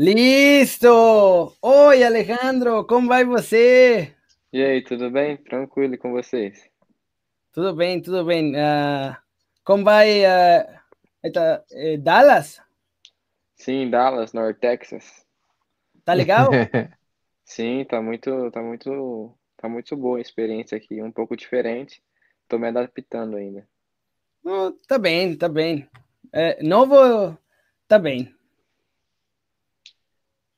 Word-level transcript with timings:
Listo! 0.00 1.56
Oi, 1.60 2.04
Alejandro, 2.04 2.86
como 2.86 3.08
vai 3.08 3.24
você? 3.24 4.14
E 4.52 4.62
aí, 4.62 4.80
tudo 4.80 5.10
bem? 5.10 5.36
Tranquilo 5.38 5.98
com 5.98 6.12
vocês? 6.12 6.70
Tudo 7.52 7.74
bem, 7.74 8.00
tudo 8.00 8.24
bem. 8.24 8.52
Uh, 8.52 9.16
como 9.64 9.82
vai 9.82 10.22
uh, 10.24 11.98
Dallas? 11.98 12.62
Sim, 13.56 13.90
Dallas, 13.90 14.32
North 14.32 14.60
Texas. 14.60 15.26
Tá 16.04 16.14
legal? 16.14 16.48
Sim, 17.44 17.84
tá 17.84 18.00
muito, 18.00 18.52
tá 18.52 18.62
muito, 18.62 19.34
tá 19.56 19.68
muito 19.68 19.96
boa 19.96 20.18
a 20.18 20.20
experiência 20.20 20.78
aqui, 20.78 21.02
um 21.02 21.10
pouco 21.10 21.36
diferente. 21.36 22.00
Tô 22.46 22.56
me 22.56 22.68
adaptando 22.68 23.36
ainda. 23.36 23.66
Oh, 24.44 24.70
tá 24.86 24.96
bem, 24.96 25.36
tá 25.36 25.48
bem. 25.48 25.88
É, 26.32 26.62
novo, 26.62 27.36
tá 27.88 27.98
bem. 27.98 28.37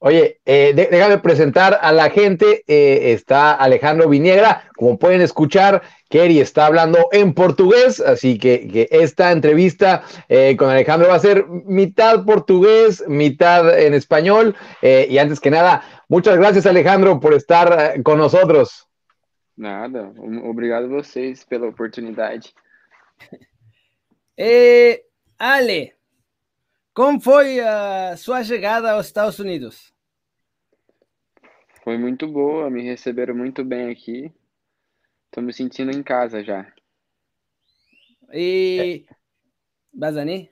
Oye, 0.02 0.40
eh, 0.46 0.72
de, 0.74 0.88
déjame 0.90 1.18
presentar 1.18 1.78
a 1.82 1.92
la 1.92 2.08
gente. 2.08 2.64
Eh, 2.66 3.12
está 3.12 3.52
Alejandro 3.52 4.08
Viniegra. 4.08 4.64
Como 4.74 4.98
pueden 4.98 5.20
escuchar, 5.20 5.82
Kerry 6.08 6.40
está 6.40 6.64
hablando 6.64 7.08
en 7.12 7.34
portugués, 7.34 8.00
así 8.00 8.38
que, 8.38 8.66
que 8.66 8.88
esta 8.90 9.30
entrevista 9.30 10.02
eh, 10.30 10.56
con 10.56 10.70
Alejandro 10.70 11.10
va 11.10 11.16
a 11.16 11.20
ser 11.20 11.46
mitad 11.46 12.24
portugués, 12.24 13.04
mitad 13.08 13.78
en 13.78 13.92
español. 13.92 14.56
Eh, 14.80 15.06
y 15.10 15.18
antes 15.18 15.38
que 15.38 15.50
nada, 15.50 15.82
muchas 16.08 16.38
gracias 16.38 16.64
Alejandro 16.64 17.20
por 17.20 17.34
estar 17.34 18.02
con 18.02 18.18
nosotros. 18.18 18.88
Nada, 19.54 20.10
obrigado 20.44 20.86
a 20.86 21.02
vocês 21.02 21.44
pela 21.44 21.66
oportunidade. 21.66 22.54
Eh, 24.42 25.04
Ale, 25.36 25.99
como 27.00 27.18
foi 27.18 27.60
a 27.60 28.14
sua 28.14 28.44
chegada 28.44 28.92
aos 28.92 29.06
Estados 29.06 29.38
Unidos? 29.38 29.90
Foi 31.82 31.96
muito 31.96 32.28
boa, 32.28 32.68
me 32.68 32.82
receberam 32.82 33.34
muito 33.34 33.64
bem 33.64 33.88
aqui. 33.88 34.30
Estou 35.24 35.42
me 35.42 35.50
sentindo 35.50 35.90
em 35.96 36.02
casa 36.02 36.44
já. 36.44 36.70
¿Y 38.34 39.06
Bazani? 39.90 40.50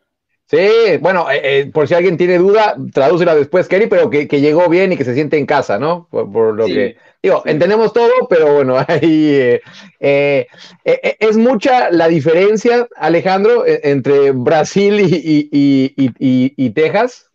Sí, 0.51 0.97
bueno, 1.03 1.31
eh, 1.31 1.41
eh, 1.43 1.67
por 1.67 1.87
si 1.87 1.93
alguien 1.93 2.17
tiene 2.17 2.39
duda, 2.39 2.75
tradúcela 2.95 3.35
después, 3.35 3.69
Kerry, 3.69 3.87
pero 3.87 4.09
que, 4.09 4.27
que, 4.27 4.41
llegó 4.41 4.67
bien 4.71 4.91
y 4.91 4.97
que 4.97 5.05
se 5.05 5.13
siente 5.13 5.37
en 5.37 5.45
casa, 5.45 5.79
¿no? 5.79 6.09
Por, 6.11 6.33
por 6.33 6.55
lo 6.55 6.67
sí, 6.67 6.73
que 6.73 6.97
digo, 7.23 7.43
sí. 7.45 7.51
entendemos 7.51 7.93
todo, 7.93 8.27
pero 8.31 8.55
bueno, 8.55 8.77
ahí 8.89 9.61
eh, 10.01 10.47
es 10.83 11.37
mucha 11.37 11.91
la 11.91 12.09
diferencia, 12.09 12.89
Alejandro, 12.97 13.65
entre 13.67 14.31
Brasil 14.31 15.01
y, 15.01 15.51
y, 15.53 15.93
y, 16.19 16.55
y, 16.57 16.71
Texas. 16.71 17.31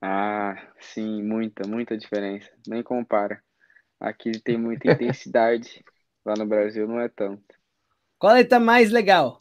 Ah, 0.00 0.54
sim, 0.80 1.22
muita, 1.22 1.68
muita 1.68 1.98
diferença. 1.98 2.48
Nem 2.66 2.82
compara. 2.82 3.42
Aqui 4.00 4.32
tem 4.40 4.56
muita 4.56 4.90
intensidade, 4.90 5.84
lá 6.24 6.32
no 6.38 6.46
Brasil 6.46 6.88
não 6.88 6.98
é 6.98 7.10
tanto. 7.10 7.44
Qual 8.18 8.36
está 8.38 8.58
mais 8.58 8.90
legal? 8.90 9.36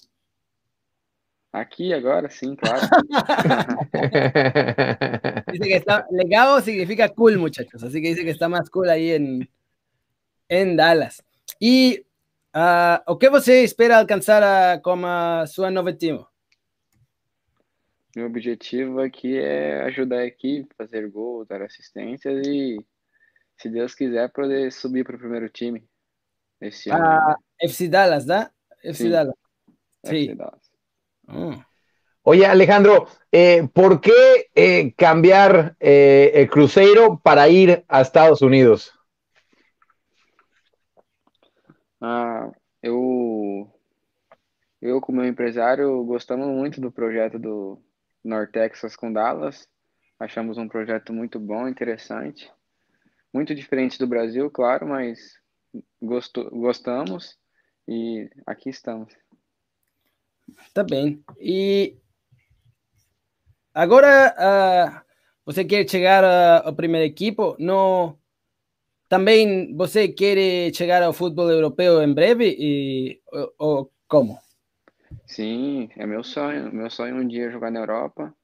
Aqui 1.55 1.93
agora, 1.93 2.29
sim, 2.29 2.53
claro. 2.53 2.81
dice 5.53 5.63
que 5.63 5.75
está 5.75 6.05
legal 6.11 6.61
significa 6.61 7.07
cool, 7.07 7.37
muchachos. 7.37 7.81
Así 7.81 8.01
que 8.01 8.09
dice 8.09 8.25
que 8.25 8.31
está 8.31 8.49
más 8.49 8.69
cool 8.69 8.89
ahí 8.89 9.11
en, 9.11 9.49
en 10.49 10.75
Dallas. 10.75 11.23
E 11.61 12.05
uh, 12.53 12.99
o 13.07 13.17
que 13.17 13.29
você 13.29 13.63
espera 13.63 13.97
alcançar 13.97 14.43
a, 14.43 14.81
como 14.81 15.07
a 15.07 15.47
sua 15.47 15.71
novo 15.71 15.93
time? 15.93 16.25
Meu 18.13 18.25
objetivo 18.25 18.99
aqui 18.99 19.37
é 19.37 19.81
ajudar 19.83 20.17
a 20.17 20.25
equipe, 20.25 20.75
fazer 20.75 21.09
gols, 21.09 21.47
dar 21.47 21.61
assistências 21.61 22.45
e, 22.45 22.85
se 23.55 23.69
Deus 23.69 23.95
quiser, 23.95 24.29
poder 24.33 24.73
subir 24.73 25.05
para 25.05 25.15
o 25.15 25.19
primeiro 25.19 25.47
time 25.47 25.81
esse 26.59 26.89
ano. 26.89 27.01
Ah, 27.01 27.37
FC 27.61 27.87
Dallas, 27.87 28.25
¿da? 28.25 28.51
FC 28.83 29.03
Sim. 29.03 29.09
Dallas. 29.09 29.35
FC 30.03 30.17
Sí. 30.17 30.35
Dallas. 30.35 30.64
Oye, 32.27 32.45
Alejandro, 32.45 33.07
eh, 33.31 33.67
¿por 33.71 34.01
qué 34.01 34.49
eh, 34.55 34.93
cambiar 34.97 35.75
eh, 35.79 36.31
el 36.33 36.49
Cruzeiro 36.49 37.19
para 37.23 37.47
ir 37.49 37.85
a 37.87 38.01
Estados 38.01 38.41
Unidos? 38.41 38.91
Ah, 42.01 42.51
eu, 42.81 43.71
eu 44.81 44.99
como 45.01 45.23
empresário, 45.23 46.03
gostamos 46.03 46.47
muito 46.47 46.81
do 46.81 46.91
projeto 46.91 47.37
do 47.37 47.79
North 48.23 48.51
Texas 48.51 48.95
com 48.95 49.13
Dallas. 49.13 49.67
Achamos 50.19 50.57
um 50.57 50.67
projeto 50.67 51.13
muito 51.13 51.39
bom, 51.39 51.67
interessante. 51.67 52.51
Muito 53.31 53.53
diferente 53.53 53.99
do 53.99 54.07
Brasil, 54.07 54.49
claro, 54.49 54.87
mas 54.87 55.19
gosto, 56.01 56.49
gostamos 56.49 57.37
e 57.87 58.29
aqui 58.47 58.69
estamos. 58.69 59.13
Tá 60.73 60.83
bem. 60.83 61.23
E 61.39 61.97
agora 63.73 64.33
ah, 64.37 65.03
você 65.45 65.63
quer 65.65 65.87
chegar 65.89 66.23
a- 66.23 66.67
ao 66.67 66.75
primeiro 66.75 67.05
equipo? 67.05 67.55
No, 67.59 68.17
também 69.09 69.75
você 69.75 70.07
quer 70.09 70.73
chegar 70.75 71.03
ao 71.03 71.13
futebol 71.13 71.51
europeu 71.51 72.01
em 72.03 72.13
breve? 72.13 72.55
E, 72.59 73.21
ou, 73.31 73.55
ou 73.59 73.93
como? 74.07 74.39
Sim, 75.27 75.89
é 75.95 76.05
meu 76.05 76.23
sonho. 76.23 76.71
Meu 76.73 76.89
sonho 76.89 77.17
é 77.17 77.19
um 77.21 77.27
dia 77.27 77.51
jogar 77.51 77.69
na 77.71 77.79
Europa, 77.79 78.35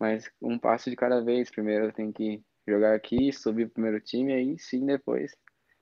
mas 0.00 0.30
um 0.42 0.58
passo 0.58 0.90
de 0.90 0.96
cada 0.96 1.22
vez. 1.24 1.50
Primeiro 1.50 1.86
eu 1.86 1.92
tenho 1.92 2.12
que 2.12 2.42
jogar 2.68 2.94
aqui, 2.94 3.32
subir 3.32 3.66
pro 3.66 3.74
primeiro 3.74 4.00
time, 4.00 4.32
aí 4.34 4.58
sim 4.58 4.86
depois 4.86 5.36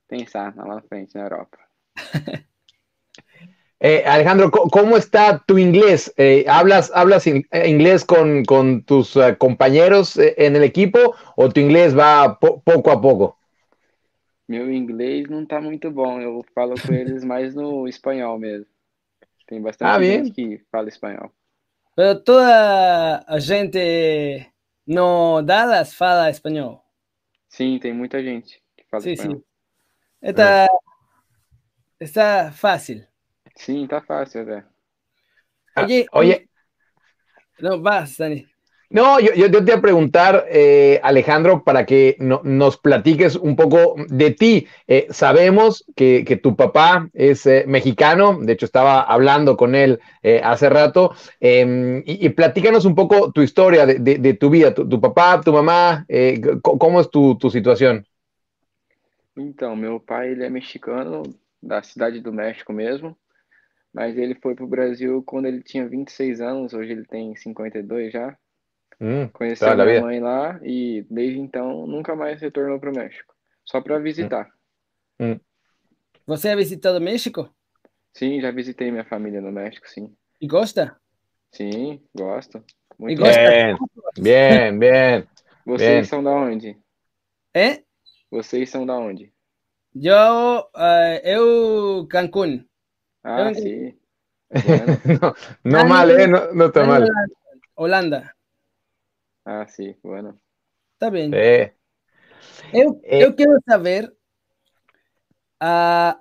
pensar 0.07 0.55
lá 0.57 0.65
na 0.75 0.81
frente 0.83 1.15
na 1.15 1.23
Europa. 1.23 1.59
Eh, 3.85 4.03
Alejandro, 4.07 4.49
¿cómo 4.49 4.95
está 4.97 5.43
tu 5.45 5.57
inglés? 5.57 6.13
Eh, 6.17 6.45
¿Hablas, 6.47 6.89
hablas 6.95 7.27
in- 7.27 7.45
eh, 7.51 7.67
inglés 7.69 8.05
con, 8.05 8.45
con 8.45 8.83
tus 8.83 9.17
compañeros 9.37 10.17
en 10.17 10.55
el 10.55 10.63
equipo 10.63 11.15
o 11.35 11.49
tu 11.49 11.59
inglés 11.59 11.97
va 11.97 12.39
po- 12.39 12.61
poco 12.63 12.91
a 12.91 13.01
poco? 13.01 13.37
Meu 14.47 14.71
inglês 14.71 15.27
não 15.29 15.45
tá 15.45 15.59
muito 15.59 15.91
bom, 15.91 16.21
eu 16.21 16.45
falo 16.55 16.79
com 16.79 16.93
eles 16.93 17.25
mais 17.25 17.53
no 17.53 17.85
espanhol 17.89 18.39
mesmo. 18.39 18.67
Tem 19.47 19.61
bastante 19.61 19.95
Ah, 19.95 20.03
gente 20.03 20.31
que 20.31 20.59
fala 20.71 20.89
espanhol. 20.89 21.31
Pero 21.95 22.23
toda 22.23 23.23
a 23.27 23.39
gente 23.39 24.51
no 24.87 25.41
Dallas 25.43 25.93
fala 25.93 26.29
espanhol. 26.29 26.83
Sim, 27.47 27.79
tem 27.79 27.93
muita 27.93 28.21
gente 28.21 28.61
que 28.75 28.83
fala 28.89 29.05
Sí, 29.05 29.15
espanhol. 29.15 29.41
Está, 30.21 30.67
está 31.99 32.51
fácil. 32.51 33.07
Sim, 33.55 33.87
tá 33.87 33.99
fácil 33.99 34.41
até. 34.41 34.63
Ah, 35.75 35.83
Oye, 35.85 36.05
oye, 36.11 36.47
No, 37.59 37.81
vas, 37.81 38.17
Dani. 38.17 38.45
no, 38.89 39.19
yo, 39.19 39.33
yo 39.33 39.49
te 39.49 39.59
voy 39.59 39.71
a 39.71 39.81
preguntar, 39.81 40.45
eh, 40.51 40.99
Alejandro, 41.03 41.63
para 41.63 41.83
que 41.85 42.15
no- 42.19 42.41
nos 42.43 42.77
platiques 42.77 43.35
un 43.35 43.55
poco 43.55 43.95
de 44.07 44.31
ti. 44.31 44.67
Eh, 44.87 45.07
sabemos 45.09 45.83
que, 45.95 46.23
que 46.25 46.37
tu 46.37 46.55
papá 46.55 47.09
es 47.13 47.45
eh, 47.47 47.65
mexicano, 47.67 48.37
de 48.39 48.53
hecho 48.53 48.65
estaba 48.65 49.01
hablando 49.01 49.57
con 49.57 49.73
él 49.73 49.99
eh, 50.21 50.41
hace 50.43 50.69
rato, 50.69 51.13
eh, 51.39 52.03
y, 52.05 52.25
y 52.25 52.29
platícanos 52.29 52.85
un 52.85 52.93
poco 52.95 53.31
tu 53.31 53.41
historia 53.41 53.85
de, 53.87 53.95
de- 53.99 54.19
de 54.19 54.33
tu 54.35 54.49
vida, 54.51 54.73
tu, 54.75 54.87
tu 54.87 55.01
papá, 55.01 55.41
tu 55.41 55.51
mamá, 55.53 56.05
eh, 56.07 56.39
¿cómo 56.61 57.01
es 57.01 57.09
tu, 57.09 57.35
tu 57.37 57.49
situación? 57.49 58.05
Então, 59.37 59.75
meu 59.75 59.99
pai, 59.99 60.29
ele 60.31 60.43
é 60.43 60.49
mexicano, 60.49 61.23
da 61.61 61.81
cidade 61.83 62.19
do 62.19 62.31
México 62.33 62.71
mesmo, 62.73 63.17
mas 63.93 64.17
ele 64.17 64.35
foi 64.35 64.55
pro 64.55 64.67
Brasil 64.67 65.23
quando 65.23 65.45
ele 65.47 65.61
tinha 65.61 65.87
26 65.87 66.41
anos, 66.41 66.73
hoje 66.73 66.91
ele 66.91 67.05
tem 67.05 67.35
52 67.35 68.11
já. 68.11 68.37
Mm, 68.99 69.29
Conheceu 69.33 69.69
toda 69.69 69.85
la 69.85 69.85
minha 69.85 70.01
mãe 70.01 70.19
lá 70.19 70.59
e 70.63 71.05
desde 71.09 71.39
então 71.39 71.87
nunca 71.87 72.15
mais 72.15 72.41
retornou 72.41 72.79
pro 72.79 72.93
México, 72.93 73.33
só 73.65 73.81
para 73.81 73.99
visitar. 73.99 74.49
¿Você 76.25 76.49
ha 76.49 76.55
visitado 76.55 77.01
México? 77.01 77.49
Sim, 78.15 78.39
já 78.41 78.51
visitei 78.51 78.91
minha 78.91 79.05
família 79.05 79.41
no 79.41 79.51
México, 79.51 79.89
sim. 79.89 80.15
¿Y 80.39 80.47
gosta? 80.47 80.99
Sim, 81.51 82.01
gosto. 82.13 82.59
¿Y 82.99 83.15
Muito 83.15 83.21
gosta? 83.21 83.49
Bien, 83.49 83.77
bien, 84.15 84.79
bien. 84.79 85.27
Vocês 85.65 85.87
Bien. 85.87 86.05
são 86.07 86.23
da 86.23 86.31
onde? 86.31 86.77
¿Eh? 87.53 87.83
Vocês 88.29 88.69
são 88.69 88.85
da 88.85 88.97
onde? 88.97 89.33
Yo, 89.95 90.69
eh, 90.75 91.21
eu, 91.23 92.07
Cancún. 92.07 92.67
Ah, 93.23 93.53
sim. 93.53 93.97
Bueno. 94.61 95.01
No, 95.05 95.35
no 95.63 95.85
mal, 95.85 96.11
¿eh? 96.11 96.27
No, 96.27 96.53
no 96.53 96.65
está 96.65 96.85
mal. 96.85 97.07
Holanda. 97.75 98.35
Ah, 99.45 99.65
sim, 99.67 99.95
bueno. 100.03 100.39
Tá 100.97 101.09
bem. 101.11 101.31
Sí. 101.31 101.71
Eu, 102.73 103.01
Eh. 103.03 103.23
eu 103.23 103.35
quero 103.35 103.59
saber 103.67 104.11
ah, 105.59 106.19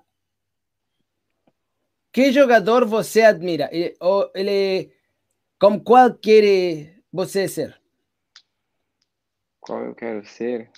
que 2.12 2.32
jogador 2.32 2.86
você 2.86 3.22
admira? 3.22 3.68
E- 3.72 3.94
ou 4.00 4.30
ele, 4.34 4.92
com 5.60 5.80
qual 5.80 6.14
quer 6.14 7.02
você 7.12 7.48
ser? 7.48 7.80
Qual 9.60 9.82
eu 9.86 9.94
quero 9.94 10.22
ser? 10.26 10.70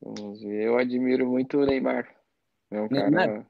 Vamos 0.00 0.42
ver. 0.42 0.64
Eu 0.66 0.76
admiro 0.78 1.26
muito 1.26 1.58
o 1.58 1.64
Neymar. 1.64 2.14
É 2.70 2.80
um 2.80 2.88
Neymar? 2.90 3.28
cara 3.28 3.46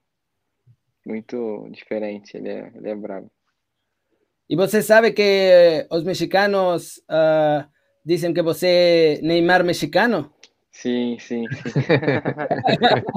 muito 1.07 1.69
diferente. 1.71 2.37
Ele 2.37 2.51
é, 2.51 2.73
ele 2.77 2.91
é 2.91 2.95
bravo. 2.97 3.31
E 4.49 4.57
você 4.57 4.83
sabe 4.83 5.13
que 5.13 5.87
os 5.91 6.03
mexicanos 6.05 7.01
ah, 7.09 7.69
dizem 8.05 8.35
que 8.35 8.43
você 8.43 9.19
é 9.21 9.23
Neymar 9.23 9.65
mexicano? 9.65 10.33
Sim, 10.73 11.19
sim, 11.21 11.51
sim. 11.51 11.77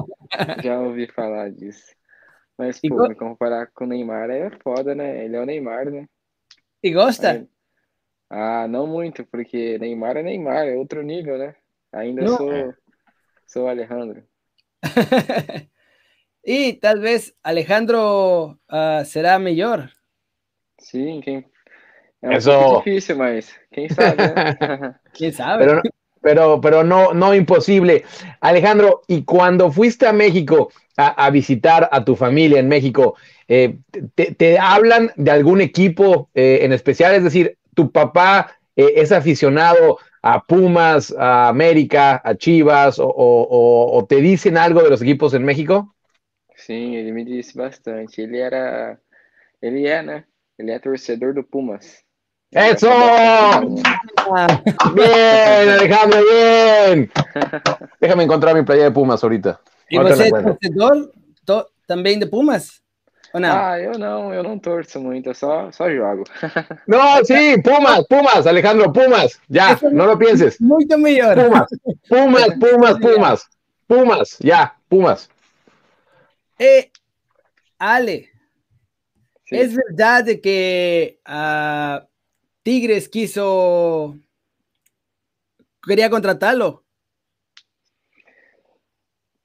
Já 0.62 0.80
ouvi 0.80 1.06
falar 1.12 1.50
disso. 1.52 1.94
Mas, 2.58 2.80
pô, 2.80 2.96
go- 2.96 3.04
me 3.04 3.14
comparar 3.16 3.66
com 3.72 3.84
o 3.84 3.88
Neymar 3.88 4.30
é 4.30 4.50
foda, 4.62 4.94
né? 4.94 5.24
Ele 5.24 5.36
é 5.36 5.40
o 5.42 5.46
Neymar, 5.46 5.90
né? 5.90 6.06
E 6.86 6.90
gosta? 6.92 7.30
Ah, 8.30 8.66
não 8.68 8.86
muito, 8.86 9.24
porque 9.26 9.78
Neymar 9.78 10.16
é 10.18 10.22
Neymar, 10.22 10.66
é 10.68 10.76
outro 10.76 11.02
nível, 11.02 11.38
né? 11.38 11.54
Ainda 11.92 12.22
Não. 12.24 12.26
sou, 12.26 12.74
sou 13.46 13.68
Alejandro. 13.68 14.26
e 16.44 16.74
tal 16.74 17.00
vez 17.00 17.34
Alejandro 17.42 18.58
ah, 18.68 19.04
será 19.04 19.38
melhor. 19.38 19.90
Sim, 20.80 21.20
quem... 21.20 21.44
É 22.22 22.30
um 22.30 22.36
Eso. 22.36 22.50
pouco 22.50 22.64
difícil, 22.64 23.16
mas 23.16 23.54
quem 23.72 23.88
sabe, 23.88 24.24
né? 24.26 24.42
¿Quién 25.12 25.32
sabe? 25.32 25.66
Pero, 25.66 25.82
pero, 26.22 26.60
pero 26.60 26.84
no, 26.84 27.12
no 27.14 27.34
imposible. 27.34 28.04
Alejandro, 28.40 29.02
y 29.08 29.24
cuando 29.24 29.70
fuiste 29.70 30.06
a 30.06 30.12
México 30.12 30.70
a, 30.96 31.26
a 31.26 31.30
visitar 31.30 31.88
a 31.92 32.04
tu 32.04 32.16
familia 32.16 32.60
en 32.60 32.68
México, 32.68 33.16
eh, 33.48 33.78
te, 34.14 34.34
te 34.34 34.58
hablan 34.58 35.10
de 35.16 35.30
algún 35.30 35.60
equipo 35.60 36.30
eh, 36.34 36.60
en 36.62 36.72
especial? 36.72 37.14
Es 37.14 37.24
decir, 37.24 37.58
¿tu 37.74 37.90
papá 37.92 38.56
eh, 38.76 38.94
es 38.96 39.12
aficionado 39.12 39.98
a 40.22 40.42
Pumas, 40.44 41.14
a 41.18 41.48
América, 41.48 42.20
a 42.24 42.34
Chivas, 42.36 42.98
o, 42.98 43.06
o- 43.06 43.42
o- 43.50 43.98
o 43.98 44.06
te 44.06 44.16
dicen 44.16 44.56
algo 44.56 44.82
de 44.82 44.90
los 44.90 45.02
equipos 45.02 45.34
en 45.34 45.44
México? 45.44 45.93
Sim, 46.66 46.94
ele 46.96 47.12
me 47.12 47.24
disse 47.24 47.56
bastante. 47.56 48.20
Ele 48.20 48.38
era. 48.38 48.98
Ele 49.60 49.86
é, 49.86 50.02
né? 50.02 50.24
Ele 50.58 50.70
é 50.70 50.78
torcedor 50.78 51.34
do 51.34 51.42
Pumas. 51.44 52.02
Pumas. 52.52 53.82
Ah, 54.30 54.46
Bien, 54.94 55.68
Alejandro, 55.76 56.20
bien. 56.22 57.10
Déjame 58.00 58.22
encontrar 58.24 58.54
mi 58.54 58.62
playa 58.62 58.84
de 58.84 58.90
Pumas 58.92 59.22
ahorita. 59.22 59.60
¿Y 59.90 59.96
Ahorita 59.96 60.16
você 60.16 60.26
encuentro. 60.28 60.54
torcedor 60.56 61.12
to- 61.44 61.68
también 61.86 62.20
de 62.20 62.26
Pumas? 62.26 62.80
¿O 63.32 63.40
no? 63.40 63.48
Ah, 63.50 63.80
eu 63.80 63.98
não, 63.98 64.32
eu 64.32 64.44
não 64.44 64.58
torço 64.60 65.00
muito, 65.00 65.30
eu 65.30 65.34
só, 65.34 65.70
só 65.72 65.90
jogo. 65.90 66.22
No, 66.86 67.24
sí, 67.24 67.60
Pumas, 67.62 68.06
Pumas, 68.08 68.46
Alejandro, 68.46 68.92
Pumas. 68.92 69.40
Eso- 69.50 69.90
no 69.90 70.06
lo 70.06 70.16
pienses. 70.16 70.60
Muito 70.60 70.96
melhor. 70.96 71.34
Pumas, 71.36 71.66
Pumas, 72.08 72.54
Pumas, 72.60 72.98
Pumas. 73.00 73.48
Pumas, 73.88 74.38
ya, 74.40 74.74
Pumas. 74.88 75.28
Eh, 76.58 76.90
Ale, 77.78 78.30
Sim. 79.44 79.58
¿es 79.58 79.74
verdad 79.74 80.24
que 80.42 81.20
ah, 81.24 82.06
Tigres 82.62 83.08
quiso... 83.08 84.16
quería 85.86 86.08
contratarlo? 86.08 86.84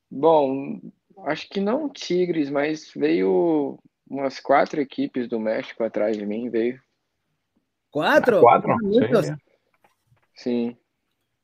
Bom, 0.10 0.80
acho 1.26 1.48
que 1.50 1.60
não 1.60 1.90
Tigres, 1.90 2.50
mas 2.50 2.92
veio 2.96 3.80
umas 4.10 4.40
quatro 4.40 4.82
equipes 4.82 5.28
do 5.28 5.40
México 5.40 5.84
atrás 5.84 6.18
de 6.18 6.26
mim, 6.26 6.50
veio. 6.50 6.82
Cuatro. 7.92 8.42
Cuatro, 8.42 8.76
Muchos. 8.82 9.26
sí. 9.26 9.34
Sim. 10.36 10.78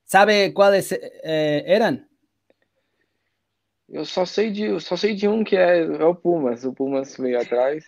¿Sabe 0.05 0.53
cuáles 0.53 0.91
eh, 0.91 1.63
eran? 1.65 2.07
Eu 3.89 4.05
só 4.05 4.25
sei 4.25 4.51
de, 4.51 4.63
eu 4.65 4.79
só 4.79 4.97
sei 4.97 5.13
de 5.13 5.27
um 5.27 5.43
que 5.43 5.55
é, 5.55 5.79
é 5.79 6.03
o 6.05 6.15
Pumas. 6.15 6.63
O 6.65 6.73
Pumas 6.73 7.15
veio 7.17 7.39
atrás. 7.39 7.83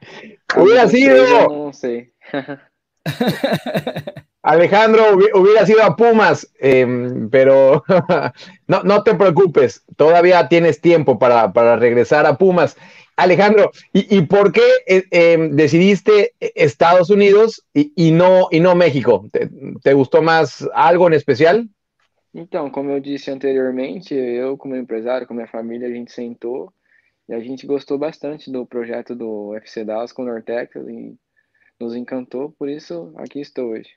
Hubiera 0.56 0.88
sido! 0.88 1.14
não 1.48 1.72
sei. 1.72 2.10
Alejandro 4.42 5.14
hubi- 5.14 5.30
hubiera 5.34 5.66
sido 5.66 5.82
a 5.82 5.96
Pumas, 5.96 6.46
em, 6.60 7.28
pero 7.30 7.82
no, 8.68 8.82
no 8.84 9.02
te 9.02 9.14
preocupes, 9.14 9.82
todavía 9.96 10.48
tienes 10.48 10.80
tiempo 10.80 11.18
para, 11.18 11.52
para 11.52 11.76
regresar 11.76 12.26
a 12.26 12.38
Pumas. 12.38 12.76
Alejandro, 13.16 13.72
¿y, 13.92 14.18
y 14.18 14.22
por 14.22 14.52
qué 14.52 14.62
eh, 14.86 15.04
em, 15.10 15.56
decidiste 15.56 16.34
Estados 16.38 17.10
Unidos 17.10 17.64
y, 17.74 17.92
y 17.96 18.12
no, 18.12 18.46
y 18.52 18.60
no 18.60 18.76
México? 18.76 19.26
¿Te, 19.32 19.48
te 19.82 19.94
gustó 19.94 20.22
más 20.22 20.68
algo 20.74 21.08
en 21.08 21.14
especial? 21.14 21.68
Então, 22.38 22.70
como 22.70 22.90
eu 22.90 23.00
disse 23.00 23.30
anteriormente, 23.30 24.12
eu, 24.14 24.58
como 24.58 24.76
empresário, 24.76 25.26
com 25.26 25.32
minha 25.32 25.48
família, 25.48 25.88
a 25.88 25.90
gente 25.90 26.12
sentou 26.12 26.70
e 27.26 27.32
a 27.32 27.40
gente 27.40 27.66
gostou 27.66 27.96
bastante 27.96 28.52
do 28.52 28.66
projeto 28.66 29.14
do 29.14 29.54
FC 29.56 29.86
Dallas 29.86 30.12
com 30.12 30.20
o 30.22 30.26
Nortex 30.26 30.76
e 30.76 31.16
nos 31.80 31.94
encantou, 31.94 32.50
por 32.52 32.68
isso 32.68 33.10
aqui 33.16 33.40
estou 33.40 33.70
hoje. 33.70 33.88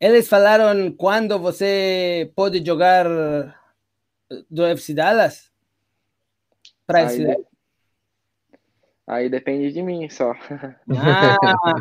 Eles 0.00 0.26
falaram 0.28 0.90
quando 0.92 1.38
você 1.38 2.32
pode 2.34 2.64
jogar 2.64 3.04
do 4.50 4.64
FC 4.64 4.94
Dallas? 4.94 5.52
Para 6.86 7.00
Aí, 7.00 7.06
esse 7.06 7.18
de- 7.18 7.44
aí 9.06 9.28
depende 9.28 9.72
de 9.72 9.82
mim 9.82 10.08
só. 10.08 10.32
Ah, 10.90 11.74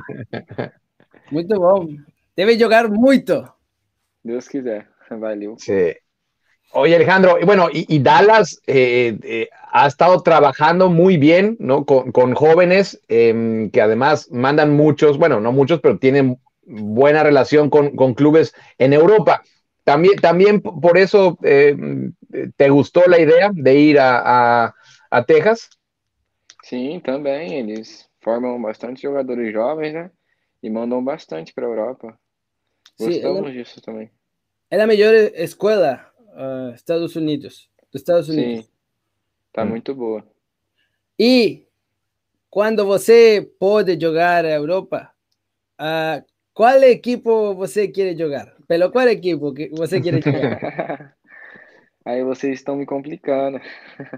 muito 1.31 1.55
bom. 1.57 1.87
Deve 2.35 2.59
jogar 2.59 2.89
muito. 2.89 3.49
Deus 4.23 4.47
quiser. 4.47 4.92
Valeu. 5.19 5.57
Sí. 5.57 5.94
Oye, 6.74 6.95
Alejandro, 6.95 7.38
bueno, 7.45 7.69
y, 7.71 7.86
y 7.94 8.00
Dallas 8.00 8.62
eh, 8.68 9.18
eh, 9.24 9.50
ha 9.71 9.88
estado 9.88 10.21
trabajando 10.24 10.89
muy 10.89 11.18
bien, 11.18 11.57
¿no? 11.60 11.86
Con, 11.86 12.12
con 12.12 12.36
jóvenes 12.36 13.01
em, 13.10 13.71
que 13.71 13.81
además 13.81 14.30
mandan 14.31 14.74
muchos, 14.75 15.18
bueno, 15.19 15.39
no 15.39 15.51
muchos, 15.51 15.81
pero 15.81 16.00
tienen 16.00 16.39
buena 16.63 17.24
relación 17.24 17.69
con, 17.69 17.95
con 17.95 18.15
clubes 18.15 18.54
en 18.80 18.94
Europa. 18.94 19.44
También, 19.83 20.18
también 20.21 20.62
por 20.62 20.98
eso 20.98 21.38
eh, 21.44 21.75
te 22.57 22.69
gustó 22.69 23.04
la 23.07 23.19
idea 23.19 23.51
de 23.54 23.75
ir 23.75 24.00
a, 24.00 24.65
a- 24.65 24.75
a 25.12 25.25
Texas. 25.25 25.69
Sim, 26.63 27.00
também. 27.00 27.54
Eles 27.60 28.10
formam 28.24 28.60
bastante 28.62 29.01
jogadores 29.01 29.54
jovens, 29.54 29.94
né? 29.94 30.12
E 30.63 30.69
mandam 30.69 31.04
bastante 31.04 31.54
para 31.54 31.65
a 31.68 31.69
Europa. 31.69 32.19
Sí, 32.98 33.21
Gostamos 33.21 33.54
disso 33.54 33.81
também. 33.81 34.12
É 34.79 34.83
a 34.83 34.87
melhor 34.87 35.13
escola 35.36 36.05
ah, 36.36 36.71
Estados 36.75 37.15
Unidos, 37.15 37.69
dos 37.91 38.01
Estados 38.01 38.29
Unidos. 38.29 38.65
Sim, 38.65 38.71
tá 39.51 39.63
Hum. 39.63 39.69
muito 39.69 39.93
boa. 39.95 40.24
E 41.19 41.67
quando 42.50 42.86
você 42.86 43.48
pode 43.59 44.00
jogar 44.00 44.45
a 44.45 44.51
Europa, 44.51 45.12
ah, 45.77 46.24
qual 46.53 46.81
equipo 46.83 47.53
você 47.55 47.88
quer 47.88 48.15
jogar? 48.17 48.55
Pelo 48.67 48.91
qual 48.91 49.07
equipo 49.07 49.53
que 49.53 49.69
você 49.69 50.00
quer 50.01 50.21
jogar? 50.21 51.15
Aí 52.05 52.24
vocês 52.24 52.55
estão 52.59 52.75
me 52.75 52.86
complicando. 52.86 53.59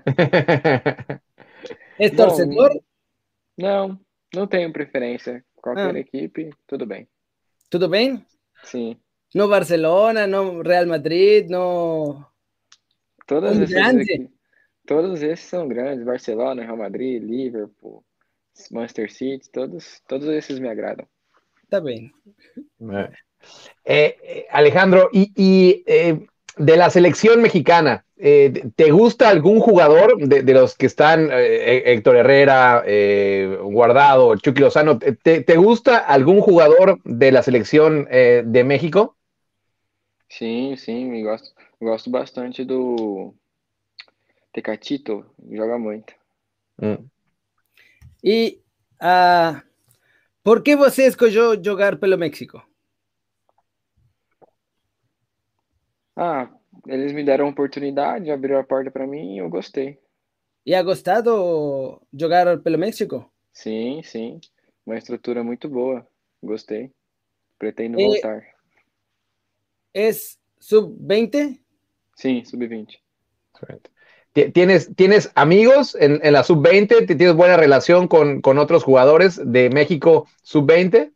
É 1.97 2.09
torcedor? 2.09 2.69
Não, 3.57 3.97
não 4.33 4.45
tenho 4.45 4.71
preferência. 4.73 5.43
Qualquer 5.55 5.95
Ah. 5.95 5.99
equipe, 5.99 6.49
tudo 6.67 6.85
bem. 6.85 7.07
Tudo 7.69 7.87
bem? 7.87 8.23
Sim. 8.63 8.97
No 9.35 9.49
Barcelona, 9.49 10.27
no 10.27 10.63
Real 10.63 10.87
Madrid, 10.87 11.47
no. 11.49 12.31
Todas 13.25 13.59
grande? 13.69 14.03
equipes, 14.03 14.29
todos 14.85 15.21
esses 15.21 15.49
são 15.49 15.67
grandes. 15.67 16.05
Barcelona, 16.05 16.61
Real 16.63 16.77
Madrid, 16.77 17.21
Liverpool, 17.21 18.01
Manchester 18.71 19.11
City, 19.11 19.49
todos, 19.51 20.01
todos 20.07 20.29
esses 20.29 20.61
me 20.61 20.69
agradam. 20.69 21.05
Está 21.63 21.81
bem. 21.81 22.13
Eh, 23.83 24.15
eh, 24.23 24.45
Alejandro, 24.51 25.09
y, 25.11 25.33
y, 25.35 25.83
eh, 25.85 26.25
de 26.55 26.77
la 26.77 26.89
selección 26.89 27.41
mexicana, 27.41 28.05
eh, 28.15 28.53
¿te 28.77 28.91
gusta 28.91 29.27
algún 29.27 29.59
jugador 29.59 30.17
de, 30.17 30.43
de 30.43 30.53
los 30.53 30.77
que 30.77 30.85
están, 30.85 31.29
eh, 31.29 31.83
Héctor 31.87 32.15
Herrera, 32.15 32.83
eh, 32.85 33.59
Guardado, 33.63 34.37
Chucky 34.37 34.61
Lozano, 34.61 34.97
¿te, 34.97 35.41
te 35.41 35.57
gusta 35.57 35.97
algún 35.97 36.39
jugador 36.39 37.01
de 37.03 37.33
la 37.33 37.43
selección 37.43 38.07
eh, 38.09 38.43
de 38.45 38.63
México? 38.63 39.17
Sim, 40.37 40.75
sim, 40.77 41.05
me 41.05 41.23
gosto, 41.23 41.51
gosto 41.81 42.09
bastante 42.11 42.63
do 42.63 43.33
Tecatito, 44.53 45.35
joga 45.51 45.77
muito. 45.77 46.15
Mm. 46.81 47.09
E 48.23 48.59
ah, 48.99 49.61
por 50.43 50.63
que 50.63 50.75
você 50.75 51.03
escolheu 51.07 51.61
jogar 51.63 51.97
pelo 51.97 52.17
México? 52.17 52.57
Ah, 56.17 56.49
eles 56.87 57.13
me 57.13 57.23
deram 57.23 57.45
a 57.47 57.49
oportunidade, 57.51 58.29
abriram 58.29 58.59
a 58.59 58.65
porta 58.65 58.91
para 58.91 59.07
mim 59.07 59.35
e 59.35 59.37
eu 59.37 59.49
gostei. 59.49 59.97
E 60.69 60.71
ha 60.75 60.81
gostado 60.89 61.31
jogar 62.21 62.45
pelo 62.63 62.77
México? 62.77 63.17
Sim, 63.53 64.03
sim, 64.03 64.39
uma 64.85 64.97
estrutura 64.99 65.43
muito 65.43 65.67
boa, 65.67 66.07
gostei. 66.43 66.93
Pretendo 67.59 67.99
E- 67.99 68.01
voltar. 68.01 68.54
Es 69.95 70.39
sub-20? 70.59 71.59
Sí, 72.15 72.43
sub-20. 72.45 72.99
¿Tienes, 74.53 74.93
¿Tienes 74.95 75.31
amigos 75.33 75.95
en, 75.97 76.19
en 76.21 76.33
la 76.33 76.43
sub-20? 76.43 77.07
¿Tienes 77.07 77.35
buena 77.35 77.55
relación 77.55 78.09
con, 78.09 78.41
con 78.41 78.59
otros 78.59 78.83
jugadores 78.83 79.41
de 79.43 79.69
México 79.69 80.27
sub-20? 80.43 81.11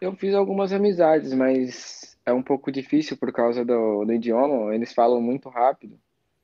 Eu 0.00 0.14
fiz 0.14 0.34
algumas 0.34 0.72
amizades, 0.72 1.32
mas 1.32 2.16
é 2.24 2.32
um 2.32 2.42
pouco 2.42 2.70
difícil 2.70 3.16
por 3.16 3.32
causa 3.32 3.64
do, 3.64 4.04
do 4.04 4.12
idioma. 4.12 4.74
Eles 4.74 4.92
falam 4.92 5.20
muito 5.20 5.48
rápido. 5.48 5.98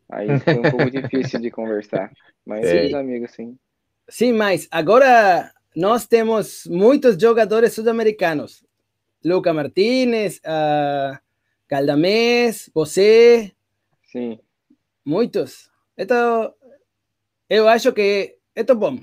Aí 0.08 0.38
foi 0.40 0.54
um 0.54 0.62
pouco 0.62 0.90
difícil 0.90 1.40
de 1.40 1.50
conversar. 1.50 2.12
Mas 2.44 2.64
é. 2.66 2.82
fiz 2.82 2.94
amigos, 2.94 3.32
sim. 3.32 3.56
Sim, 4.08 4.32
mas 4.32 4.68
agora 4.70 5.52
nós 5.74 6.06
temos 6.06 6.64
muitos 6.66 7.16
jogadores 7.16 7.72
sul-americanos. 7.72 8.64
Luca 9.24 9.52
Martínez, 9.52 10.40
uh, 10.44 11.18
Caldamés, 11.66 12.70
você. 12.74 13.52
Sim. 14.04 14.38
Muitos. 15.04 15.70
Então, 15.96 16.52
eu 17.48 17.68
acho 17.68 17.92
que 17.92 18.36
é 18.54 18.62
bom. 18.62 18.98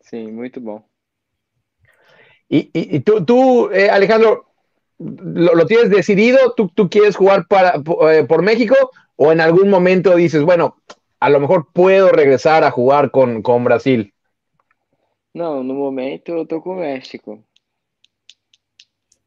Sim, 0.00 0.32
muito 0.32 0.60
bom. 0.60 0.82
Y, 2.48 2.70
y, 2.72 2.96
y 2.96 3.00
tú, 3.00 3.24
tú 3.24 3.70
eh, 3.70 3.88
Alejandro, 3.88 4.46
¿lo, 4.98 5.54
¿lo, 5.54 5.66
tienes 5.66 5.88
decidido? 5.90 6.52
¿Tú, 6.54 6.68
¿Tú, 6.74 6.90
quieres 6.90 7.14
jugar 7.14 7.46
para, 7.46 7.80
eh, 8.10 8.24
por 8.24 8.42
México? 8.42 8.74
¿O 9.14 9.30
en 9.30 9.40
algún 9.40 9.70
momento 9.70 10.16
dices, 10.16 10.42
bueno, 10.42 10.76
a 11.20 11.30
lo 11.30 11.38
mejor 11.38 11.68
puedo 11.72 12.10
regresar 12.10 12.64
a 12.64 12.72
jugar 12.72 13.12
con, 13.12 13.42
con 13.42 13.62
Brasil? 13.62 14.12
Não, 15.32 15.62
no 15.62 15.74
momento 15.74 16.32
eu 16.32 16.44
tô 16.44 16.60
com 16.60 16.70
o 16.70 16.80
México. 16.80 17.38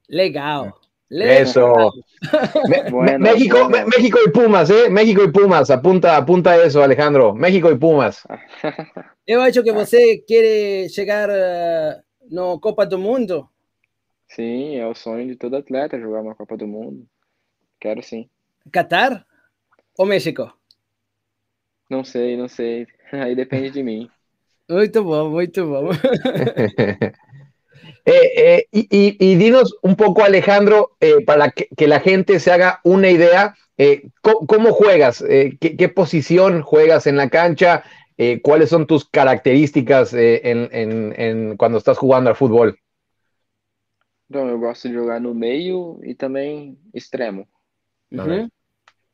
Legal. 0.07 0.73
Legal. 1.09 1.37
Eso. 1.43 1.93
bueno, 2.89 3.19
México, 3.19 3.69
bueno. 3.69 3.87
México 3.87 4.19
y 4.25 4.31
Pumas, 4.31 4.69
¿eh? 4.69 4.89
México 4.89 5.23
y 5.23 5.31
Pumas. 5.31 5.69
Apunta, 5.69 6.17
apunta 6.17 6.57
eso, 6.57 6.81
Alejandro. 6.81 7.33
México 7.35 7.71
y 7.71 7.75
Pumas. 7.75 8.23
Eu 9.27 9.41
acho 9.41 9.63
que 9.63 9.71
você 9.71 10.23
quer 10.27 10.89
chegar 10.89 11.29
uh, 11.29 12.01
no 12.29 12.59
Copa 12.59 12.85
do 12.85 12.97
Mundo? 12.97 13.47
Sim, 14.27 14.75
é 14.75 14.87
o 14.87 14.95
sonho 14.95 15.27
de 15.27 15.35
todo 15.35 15.55
atleta 15.55 15.99
jogar 15.99 16.21
uma 16.21 16.35
Copa 16.35 16.57
do 16.57 16.67
Mundo. 16.67 17.07
Quero 17.79 18.01
sim. 18.01 18.27
Qatar 18.71 19.25
ou 19.97 20.05
México? 20.05 20.51
Não 21.89 22.03
sei, 22.03 22.35
não 22.35 22.47
sei. 22.47 22.87
Aí 23.13 23.35
depende 23.35 23.69
de 23.69 23.83
mim. 23.83 24.09
Muito 24.69 25.03
bom, 25.03 25.29
muito 25.29 25.67
bom. 25.67 25.89
Eh, 28.05 28.31
eh, 28.35 28.67
y, 28.71 28.87
y, 28.89 29.17
y, 29.17 29.35
dinos 29.35 29.77
un 29.81 29.95
poco, 29.95 30.23
Alejandro, 30.23 30.91
eh, 30.99 31.23
para 31.25 31.51
que, 31.51 31.69
que, 31.75 31.87
la 31.87 32.01
gente 32.01 32.39
se 32.39 32.51
haga 32.51 32.81
una 32.83 33.09
idea, 33.09 33.55
¿cómo, 34.21 34.45
¿cómo, 34.45 34.73
juegas? 34.73 35.23
¿qué, 35.23 35.77
¿qué, 35.77 35.89
posición 35.89 36.61
juegas 36.63 37.07
en 37.07 37.15
la 37.15 37.29
cancha? 37.29 37.83
¿Cuáles 38.41 38.69
son 38.69 38.87
tus 38.87 39.09
características 39.09 40.13
en, 40.13 40.69
en, 40.71 41.13
en, 41.17 41.57
cuando 41.57 41.77
estás 41.77 41.97
jugando 41.97 42.29
al 42.29 42.35
fútbol? 42.35 42.77
Então, 44.29 44.47
eu 44.49 44.59
gosto 44.59 44.87
de 44.87 44.95
jogar 44.95 45.19
no 45.19 45.33
meio 45.33 45.99
e 46.03 46.15
também 46.15 46.77
extremo. 46.93 47.47
Uhum. 48.11 48.49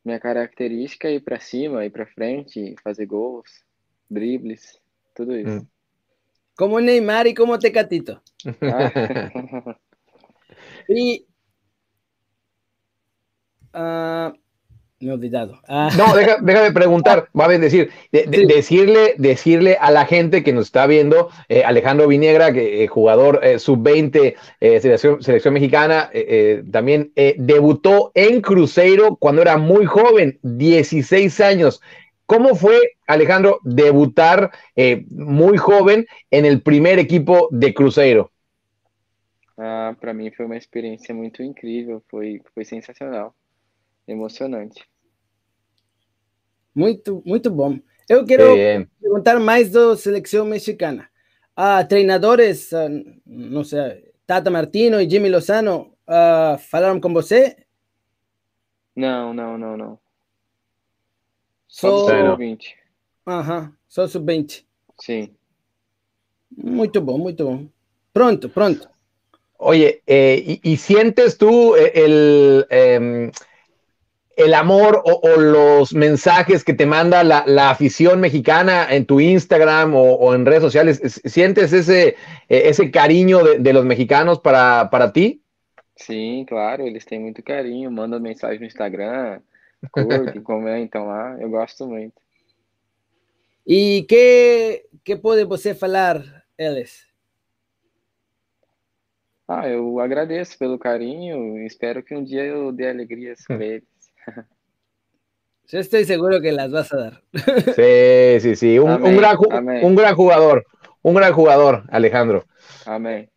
Minha 0.05 0.19
característica 0.19 1.09
é 1.09 1.15
ir 1.15 1.21
para 1.21 1.39
cima, 1.39 1.85
ir 1.85 1.89
para 1.89 2.05
frente, 2.05 2.75
fazer 2.81 3.05
gols, 3.05 3.65
dribles, 4.09 4.79
tudo 5.13 5.35
isso. 5.35 5.59
Hum. 5.59 5.67
Como 6.59 6.81
Neymar 6.81 7.25
y 7.25 7.33
como 7.33 7.57
Tecatito. 7.57 8.21
Ah. 8.61 8.91
y 10.89 11.25
uh, 13.73 14.33
me 14.99 15.09
he 15.09 15.11
olvidado. 15.13 15.61
Ah. 15.69 15.89
No, 15.97 16.13
deja, 16.13 16.35
déjame 16.41 16.73
preguntar, 16.73 17.29
va 17.39 17.45
a 17.45 17.47
decir, 17.47 17.91
de, 18.11 18.25
de, 18.25 18.39
sí. 18.39 18.45
decirle, 18.45 19.15
decirle 19.17 19.77
a 19.79 19.89
la 19.89 20.05
gente 20.05 20.43
que 20.43 20.51
nos 20.51 20.65
está 20.65 20.85
viendo, 20.85 21.29
eh, 21.47 21.63
Alejandro 21.63 22.09
Viniegra, 22.09 22.51
que 22.51 22.83
eh, 22.83 22.87
jugador 22.87 23.39
eh, 23.41 23.57
sub-20, 23.57 24.35
selección, 24.59 25.23
selección, 25.23 25.53
mexicana, 25.53 26.11
también 26.73 27.13
debutó 27.37 28.11
en 28.15 28.41
Cruzeiro 28.41 29.15
cuando 29.15 29.43
era 29.43 29.55
muy 29.55 29.85
joven, 29.85 30.39
16 30.43 31.39
años. 31.39 31.79
¿Cómo 32.29 32.53
fue, 32.53 32.91
Alejandro, 33.07 33.59
debutar 33.63 34.51
muy 35.09 35.57
joven 35.57 36.05
en 36.29 36.45
el 36.45 36.61
primer 36.61 36.99
equipo 36.99 37.49
de 37.49 37.73
Cruzeiro? 37.73 38.31
Ah, 39.57 39.95
para 39.99 40.13
mim 40.13 40.29
foi 40.29 40.45
uma 40.45 40.55
experiência 40.55 41.11
muito 41.11 41.41
incrível, 41.41 42.03
foi, 42.07 42.39
foi 42.53 42.63
sensacional, 42.63 43.33
emocionante. 44.07 44.87
Muito, 46.75 47.23
muito 47.25 47.49
bom. 47.49 47.79
Eu 48.07 48.23
quero 48.23 48.55
perguntar 49.01 49.39
mais 49.39 49.71
da 49.71 49.97
seleção 49.97 50.45
mexicana. 50.45 51.09
Ah, 51.55 51.83
treinadores, 51.83 52.71
ah, 52.73 52.89
não 53.25 53.63
sei, 53.63 54.13
Tata 54.27 54.51
Martino 54.51 55.01
e 55.01 55.09
Jimmy 55.09 55.29
Lozano 55.31 55.97
ah, 56.05 56.59
falaram 56.59 57.01
com 57.01 57.11
você? 57.11 57.57
Não, 58.95 59.33
não, 59.33 59.57
não, 59.57 59.75
não. 59.75 60.08
Só 61.69 62.07
sub-20. 62.07 62.73
Aham, 63.27 63.71
só 63.87 64.07
sub-20. 64.07 64.65
Sim. 64.99 65.29
Muito 66.57 66.99
bom, 66.99 67.19
muito 67.19 67.45
bom. 67.45 67.67
Pronto, 68.11 68.49
pronto. 68.49 68.89
Oye, 69.59 70.01
eh, 70.07 70.43
y, 70.45 70.71
y, 70.71 70.77
sientes 70.77 71.37
tú 71.37 71.75
el, 71.75 72.65
eh, 72.69 73.31
el 74.35 74.53
amor 74.53 75.01
o, 75.05 75.19
o, 75.21 75.37
los 75.37 75.93
mensajes 75.93 76.63
que 76.63 76.73
te 76.73 76.85
manda 76.85 77.23
la, 77.23 77.43
la, 77.45 77.69
afición 77.69 78.19
mexicana 78.19 78.87
en 78.89 79.05
tu 79.05 79.19
Instagram 79.19 79.93
o, 79.95 80.13
o 80.15 80.33
en 80.33 80.45
redes 80.45 80.63
sociales? 80.63 81.21
¿Sientes 81.25 81.71
ese, 81.73 82.15
ese 82.47 82.89
cariño 82.89 83.43
de, 83.43 83.59
de, 83.59 83.73
los 83.73 83.85
mexicanos 83.85 84.39
para, 84.39 84.89
para 84.89 85.13
ti? 85.13 85.43
Sim, 85.95 86.45
claro, 86.45 86.87
eles 86.87 87.05
têm 87.05 87.19
muito 87.19 87.43
carinho, 87.43 87.91
mandam 87.91 88.21
mensagem 88.21 88.59
no 88.59 88.65
Instagram, 88.65 89.41
curtem, 89.91 90.41
comentam 90.41 91.05
lá, 91.05 91.37
eu 91.39 91.49
gosto 91.49 91.87
muito. 91.87 92.21
E 93.65 94.05
que, 94.07 94.85
que 95.03 95.15
pode 95.15 95.45
você 95.45 95.75
falar, 95.75 96.23
eles? 96.57 97.07
Ah, 99.47 99.67
eu 99.67 99.99
agradeço 99.99 100.57
pelo 100.57 100.77
carinho 100.77 101.57
e 101.57 101.65
espero 101.65 102.03
que 102.03 102.15
um 102.15 102.23
dia 102.23 102.43
eu 102.43 102.71
dê 102.71 102.89
alegrias 102.89 103.43
para 103.47 103.65
eles. 103.65 103.87
Yo 105.71 105.79
estoy 105.79 106.03
seguro 106.05 106.41
que 106.41 106.51
las 106.51 106.71
vas 106.71 106.91
a 106.93 106.97
dar. 106.97 107.23
Sí, 107.75 108.39
sí, 108.41 108.55
sí. 108.55 108.79
Un, 108.79 108.91
un, 109.03 109.17
gran, 109.17 109.37
un, 109.83 109.95
gran, 109.95 110.15
jugador. 110.15 110.65
Un 111.03 111.13
gran 111.13 111.31
jugador, 111.31 111.83
Alejandro. 111.89 112.45
Amén. 112.87 113.29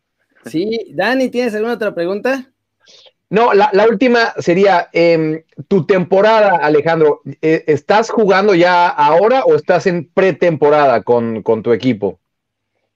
Sí, 0.47 0.93
Dani, 0.95 1.29
¿tienes 1.29 1.55
alguna 1.55 1.75
otra 1.75 1.95
pregunta? 1.95 2.52
No, 3.33 3.55
la, 3.55 3.71
la 3.73 3.87
última 3.89 4.35
sería, 4.41 4.91
eh, 4.93 5.47
tu 5.67 5.87
temporada, 5.87 6.59
Alejandro, 6.59 7.23
eh, 7.41 7.65
¿estás 7.67 8.11
jugando 8.11 8.55
ya 8.55 8.87
ahora 8.89 9.45
o 9.47 9.55
estás 9.55 9.87
en 9.87 10.05
pretemporada 10.05 11.03
con, 11.03 11.43
con 11.43 11.63
tu 11.63 11.73
equipo? 11.73 12.21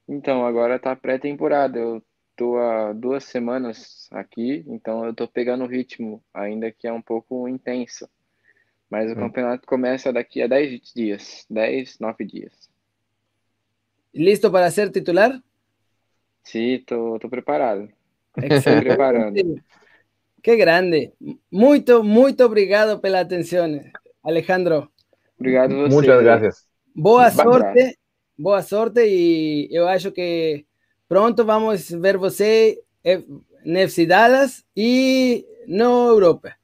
Então, 0.06 0.44
agora 0.44 0.78
tá 0.78 0.94
pré-temporada. 0.94 1.78
Eu 1.78 2.02
tô 2.36 2.58
há 2.58 2.92
duas 2.92 3.24
semanas 3.24 4.08
aqui, 4.10 4.62
então 4.68 5.06
eu 5.06 5.14
tô 5.14 5.26
pegando 5.26 5.64
o 5.64 5.66
ritmo, 5.66 6.22
ainda 6.34 6.70
que 6.70 6.86
é 6.86 6.92
um 6.92 7.00
pouco 7.00 7.48
intenso. 7.48 8.06
Mas 8.90 9.10
o 9.10 9.14
hum. 9.14 9.20
campeonato 9.20 9.66
começa 9.66 10.12
daqui 10.12 10.42
a 10.42 10.46
10 10.46 10.92
dias, 10.94 11.46
10, 11.48 11.98
9 11.98 12.26
dias. 12.26 12.52
Listo 14.12 14.52
para 14.52 14.70
ser 14.70 14.90
titular? 14.90 15.42
Sim, 16.44 16.84
tô, 16.86 17.18
tô 17.18 17.30
preparado. 17.30 17.88
Estou 18.36 18.80
preparando. 18.80 19.62
Que 20.42 20.56
grande. 20.56 21.12
Muito, 21.50 22.04
muito 22.04 22.44
obrigado 22.44 23.00
pela 23.00 23.20
atenção, 23.20 23.66
Alejandro. 24.22 24.90
Obrigado 25.38 25.72
a 25.72 25.76
você. 25.76 25.94
Muitas 25.94 26.22
graças. 26.22 26.66
Boa 26.94 27.30
sorte, 27.30 27.98
boa 28.38 28.62
sorte 28.62 29.00
e 29.00 29.68
eu 29.70 29.86
acho 29.86 30.10
que 30.12 30.64
pronto 31.08 31.44
vamos 31.44 31.90
ver 31.90 32.16
você 32.16 32.82
em 33.04 33.76
FC 33.78 34.06
Dallas 34.06 34.64
e 34.76 35.44
na 35.68 35.84
Europa. 35.84 36.54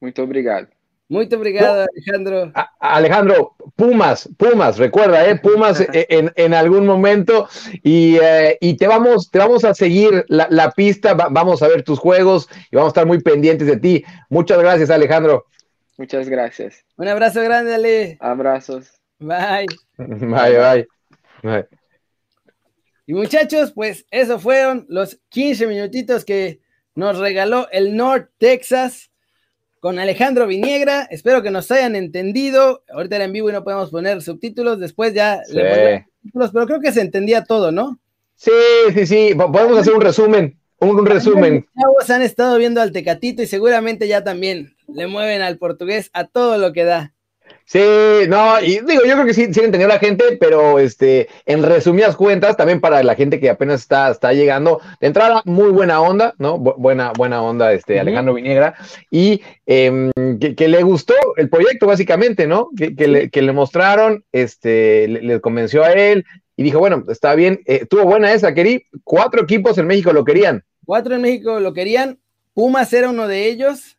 Muito 0.00 0.22
obrigado. 0.22 0.77
Muito 1.08 1.36
obrigado, 1.36 1.86
Alejandro. 1.90 2.52
Alejandro, 2.80 3.54
Pumas, 3.76 4.28
Pumas, 4.36 4.76
recuerda, 4.76 5.26
¿eh? 5.26 5.36
Pumas 5.36 5.80
en, 5.92 6.30
en, 6.36 6.54
algún 6.54 6.84
momento 6.84 7.48
y, 7.82 8.18
eh, 8.18 8.58
y, 8.60 8.76
te, 8.76 8.86
vamos, 8.86 9.30
te 9.30 9.38
vamos 9.38 9.64
a 9.64 9.72
seguir 9.72 10.26
la, 10.28 10.46
la 10.50 10.70
pista, 10.72 11.14
va, 11.14 11.28
vamos 11.30 11.62
a 11.62 11.68
ver 11.68 11.82
tus 11.82 11.98
juegos 11.98 12.48
y 12.70 12.76
vamos 12.76 12.90
a 12.90 12.92
estar 12.92 13.06
muy 13.06 13.22
pendientes 13.22 13.66
de 13.66 13.78
ti. 13.78 14.04
Muchas 14.28 14.58
gracias, 14.58 14.90
Alejandro. 14.90 15.46
Muchas 15.96 16.28
gracias. 16.28 16.84
Un 16.96 17.08
abrazo 17.08 17.42
grande, 17.42 17.74
Ale. 17.74 18.18
Abrazos. 18.20 19.00
Bye. 19.18 19.66
Bye, 19.96 20.58
bye. 20.58 20.88
bye. 21.42 21.66
Y 23.06 23.14
muchachos, 23.14 23.72
pues 23.72 24.04
eso 24.10 24.38
fueron 24.38 24.84
los 24.90 25.18
15 25.30 25.66
minutitos 25.66 26.26
que 26.26 26.60
nos 26.94 27.18
regaló 27.18 27.66
el 27.72 27.96
North 27.96 28.28
Texas 28.36 29.10
con 29.80 29.98
Alejandro 29.98 30.46
Viniegra. 30.46 31.02
Espero 31.10 31.42
que 31.42 31.50
nos 31.50 31.70
hayan 31.70 31.96
entendido. 31.96 32.82
Ahorita 32.90 33.16
era 33.16 33.24
en 33.24 33.32
vivo 33.32 33.50
y 33.50 33.52
no 33.52 33.64
podemos 33.64 33.90
poner 33.90 34.22
subtítulos. 34.22 34.78
Después 34.78 35.14
ya 35.14 35.42
le 35.50 35.68
ponemos 35.68 36.02
subtítulos, 36.22 36.50
pero 36.52 36.66
creo 36.66 36.80
que 36.80 36.92
se 36.92 37.00
entendía 37.00 37.44
todo, 37.44 37.72
¿no? 37.72 37.98
Sí, 38.34 38.52
sí, 38.94 39.06
sí. 39.06 39.34
Podemos 39.34 39.78
hacer 39.78 39.94
un 39.94 40.00
resumen. 40.00 40.58
Un, 40.80 41.04
resumen. 41.04 41.66
Los 41.98 42.08
han 42.08 42.22
estado 42.22 42.56
viendo 42.56 42.80
al 42.80 42.92
Tecatito 42.92 43.42
y 43.42 43.46
seguramente 43.46 44.06
ya 44.06 44.22
también 44.22 44.76
le 44.86 45.08
mueven 45.08 45.42
al 45.42 45.58
portugués 45.58 46.08
a 46.12 46.24
todo 46.24 46.56
lo 46.56 46.72
que 46.72 46.84
da. 46.84 47.14
Sí, 47.68 47.80
no, 48.28 48.58
y 48.60 48.80
digo, 48.80 49.02
yo 49.04 49.12
creo 49.12 49.26
que 49.26 49.34
sí, 49.34 49.52
sí 49.52 49.60
entendió 49.60 49.86
la 49.88 49.98
gente, 49.98 50.38
pero 50.40 50.78
este, 50.78 51.28
en 51.44 51.62
resumidas 51.62 52.16
cuentas, 52.16 52.56
también 52.56 52.80
para 52.80 53.02
la 53.02 53.14
gente 53.14 53.38
que 53.40 53.50
apenas 53.50 53.82
está, 53.82 54.10
está 54.10 54.32
llegando, 54.32 54.80
de 55.00 55.06
entrada, 55.06 55.42
muy 55.44 55.70
buena 55.70 56.00
onda, 56.00 56.34
¿no? 56.38 56.58
buena, 56.58 57.12
buena 57.12 57.42
onda, 57.42 57.74
este, 57.74 58.00
Alejandro 58.00 58.32
Viniegra, 58.32 58.74
y 59.10 59.42
em, 59.66 60.10
que, 60.38 60.68
le 60.68 60.82
gustó 60.82 61.12
el 61.36 61.50
proyecto, 61.50 61.86
básicamente, 61.86 62.46
¿no? 62.46 62.70
Que, 62.74 63.06
le, 63.06 63.28
que 63.28 63.42
le, 63.42 63.52
mostraron, 63.52 64.24
este, 64.32 65.06
le, 65.06 65.40
convenció 65.42 65.84
a 65.84 65.92
él, 65.92 66.24
y 66.56 66.62
dijo, 66.62 66.78
bueno, 66.78 67.04
está 67.08 67.34
bien, 67.34 67.60
eh, 67.66 67.84
tuvo 67.84 68.04
buena 68.04 68.32
esa, 68.32 68.54
querí, 68.54 68.86
cuatro 69.04 69.42
equipos 69.42 69.76
en 69.76 69.86
México 69.86 70.14
lo 70.14 70.24
querían. 70.24 70.64
Cuatro 70.86 71.16
en 71.16 71.20
México 71.20 71.60
lo 71.60 71.74
querían, 71.74 72.18
Pumas 72.54 72.90
era 72.94 73.10
uno 73.10 73.28
de 73.28 73.46
ellos. 73.46 73.98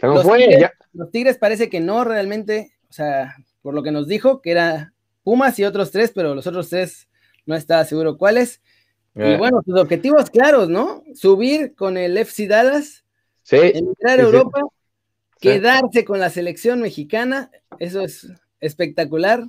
los, 0.00 0.22
tigres, 0.22 0.70
los 0.92 1.10
Tigres 1.10 1.36
parece 1.36 1.68
que 1.68 1.80
no 1.80 2.04
realmente 2.04 2.77
o 2.88 2.92
sea, 2.92 3.36
por 3.62 3.74
lo 3.74 3.82
que 3.82 3.90
nos 3.90 4.06
dijo, 4.08 4.40
que 4.40 4.50
era 4.50 4.92
Pumas 5.22 5.58
y 5.58 5.64
otros 5.64 5.90
tres, 5.90 6.12
pero 6.14 6.34
los 6.34 6.46
otros 6.46 6.70
tres 6.70 7.08
no 7.44 7.54
estaba 7.54 7.84
seguro 7.84 8.16
cuáles. 8.16 8.62
Y 9.14 9.22
eh. 9.22 9.36
bueno, 9.36 9.60
sus 9.64 9.78
objetivos 9.78 10.30
claros, 10.30 10.68
¿no? 10.68 11.02
Subir 11.14 11.74
con 11.74 11.96
el 11.96 12.16
FC 12.16 12.46
Dallas, 12.46 13.04
entrar 13.50 14.20
a 14.20 14.22
Europa, 14.22 14.60
quedarse 15.40 16.04
con 16.04 16.20
la 16.20 16.30
selección 16.30 16.80
mexicana, 16.80 17.50
eso 17.78 18.00
es 18.00 18.28
espectacular. 18.60 19.44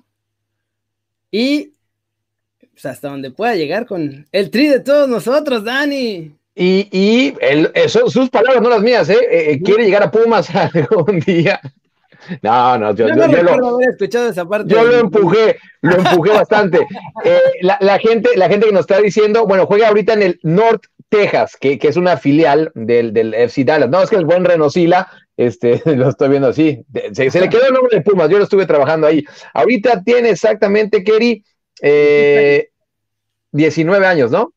Y 1.32 1.74
pues, 2.72 2.86
hasta 2.86 3.10
donde 3.10 3.32
pueda 3.32 3.56
llegar 3.56 3.86
con 3.86 4.28
el 4.32 4.50
tri 4.50 4.68
de 4.68 4.80
todos 4.80 5.08
nosotros, 5.08 5.64
Dani. 5.64 6.36
Y, 6.56 6.90
y 6.92 7.36
eso, 7.74 8.10
sus 8.10 8.30
palabras, 8.30 8.62
no 8.62 8.70
las 8.70 8.82
mías, 8.82 9.10
¿eh? 9.10 9.18
eh 9.30 9.62
quiere 9.62 9.86
llegar 9.86 10.04
a 10.04 10.12
Pumas 10.12 10.50
algún 10.56 11.20
día. 11.20 11.62
No, 12.42 12.78
no, 12.78 12.96
yo, 12.96 13.08
no 13.08 13.28
yo, 13.28 13.44
lo, 13.44 13.80
escuchado 13.82 14.30
esa 14.30 14.46
parte. 14.46 14.74
yo 14.74 14.84
lo 14.84 15.00
empujé, 15.00 15.58
lo 15.82 15.96
empujé 15.96 16.32
bastante. 16.32 16.80
Eh, 17.26 17.40
la, 17.62 18.00
gente, 18.00 18.30
la 18.38 18.48
gente 18.48 18.68
que 18.68 18.72
nos 18.72 18.82
está 18.82 19.02
diciendo, 19.02 19.46
bueno, 19.46 19.66
juega 19.66 19.90
ahorita 19.90 20.14
en 20.14 20.22
el 20.22 20.40
North 20.44 20.84
Texas, 21.10 21.58
que, 21.60 21.78
es 21.82 21.98
una 21.98 22.18
filial 22.18 22.72
del, 22.76 23.12
del, 23.14 23.34
FC 23.34 23.66
Dallas. 23.66 23.90
No, 23.90 24.02
es 24.02 24.10
que 24.10 24.16
el 24.16 24.26
buen 24.26 24.46
Renosila, 24.46 25.10
este, 25.36 25.82
lo 25.96 26.10
estoy 26.10 26.30
viendo 26.30 26.48
así. 26.48 26.86
Se, 27.12 27.26
le 27.26 27.50
quedó 27.50 27.68
el 27.68 27.74
nombre 27.74 27.98
de 27.98 28.02
Pumas, 28.02 28.30
yo 28.30 28.38
lo 28.38 28.46
estuve 28.46 28.66
trabajando 28.66 29.08
ahí. 29.08 29.24
Ahorita 29.54 30.02
tiene 30.04 30.30
exactamente, 30.30 31.04
Kerry, 31.04 31.44
19 33.52 34.06
eh, 34.06 34.08
años, 34.08 34.32
¿no? 34.32 34.54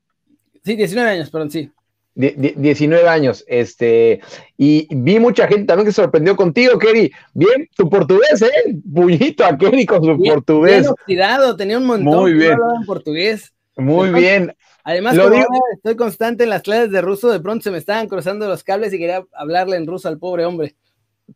Sí, 0.64 0.76
19 0.76 1.10
años, 1.10 1.30
perdón, 1.30 1.50
sí. 1.50 1.70
19 2.14 3.08
años, 3.08 3.44
este, 3.46 4.20
y 4.58 4.86
vi 4.94 5.18
mucha 5.18 5.48
gente 5.48 5.64
también 5.64 5.86
que 5.86 5.92
se 5.92 6.02
sorprendió 6.02 6.36
contigo, 6.36 6.78
Kerry. 6.78 7.10
Bien, 7.32 7.68
tu 7.74 7.88
portugués, 7.88 8.42
¿eh? 8.42 8.76
Puñito 8.92 9.44
a 9.44 9.56
Kerry 9.56 9.86
con 9.86 10.04
su 10.04 10.22
portugués. 10.22 10.80
Bien 10.80 10.90
oxidado, 10.90 11.56
tenía 11.56 11.78
un 11.78 11.86
montón 11.86 12.20
Muy 12.20 12.34
bien. 12.34 12.52
en 12.52 12.86
portugués. 12.86 13.52
Muy 13.76 14.10
bien. 14.10 14.54
Además, 14.84 15.16
como 15.16 15.44
estoy 15.74 15.96
constante 15.96 16.44
en 16.44 16.50
las 16.50 16.62
clases 16.62 16.90
de 16.90 17.00
ruso, 17.00 17.30
de 17.30 17.40
pronto 17.40 17.62
se 17.62 17.70
me 17.70 17.78
estaban 17.78 18.08
cruzando 18.08 18.48
los 18.48 18.64
cables 18.64 18.92
y 18.92 18.98
quería 18.98 19.24
hablarle 19.32 19.76
en 19.76 19.86
ruso 19.86 20.08
al 20.08 20.18
pobre 20.18 20.44
hombre. 20.44 20.74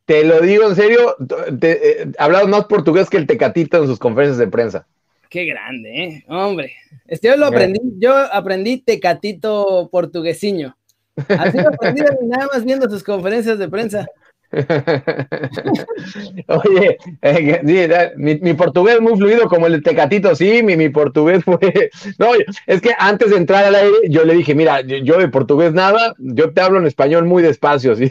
Te 0.05 0.25
lo 0.25 0.41
digo 0.41 0.69
en 0.69 0.77
serio, 0.77 1.17
te, 1.59 2.03
eh, 2.03 2.09
hablado 2.19 2.49
más 2.49 2.67
portugués 2.67 3.09
que 3.09 3.17
el 3.17 3.27
tecatito 3.27 3.79
en 3.79 3.87
sus 3.87 3.99
conferencias 3.99 4.39
de 4.39 4.49
prensa. 4.49 4.87
Qué 5.29 5.45
grande, 5.45 6.05
¿eh? 6.05 6.25
Hombre. 6.29 6.73
Este 7.07 7.29
yo 7.29 7.37
lo 7.37 7.47
aprendí, 7.47 7.81
yo 7.99 8.15
aprendí 8.15 8.79
tecatito 8.79 9.89
portuguesiño. 9.91 10.77
Así 11.29 11.59
lo 11.59 11.69
aprendí 11.69 12.03
nada 12.23 12.49
más 12.53 12.65
viendo 12.65 12.89
sus 12.89 13.03
conferencias 13.03 13.59
de 13.59 13.69
prensa. 13.69 14.07
Oye, 16.47 16.99
eh, 17.23 18.13
mi, 18.17 18.55
portugués 18.55 19.01
muy 19.01 19.17
fluido 19.17 19.49
como 19.49 19.67
el 19.67 19.73
de 19.75 19.81
Tecatito, 19.81 20.37
sí, 20.37 20.63
mi, 20.63 20.77
mi, 20.77 20.89
portugués 20.89 21.43
fue... 21.45 21.59
No, 22.19 22.29
es 22.67 22.81
que 22.81 22.93
antes 22.99 23.31
de 23.31 23.37
entrar 23.37 23.65
al 23.65 23.75
aire 23.75 23.97
yo 24.09 24.25
le 24.25 24.35
dije, 24.35 24.55
mira, 24.55 24.81
yo, 24.83 25.19
de 25.19 25.29
portugués 25.29 25.73
nada, 25.73 26.15
yo 26.19 26.53
te 26.53 26.61
hablo 26.61 26.79
en 26.79 26.87
español 26.87 27.25
muy 27.25 27.43
despacio, 27.43 27.97
¿sí? 27.97 28.11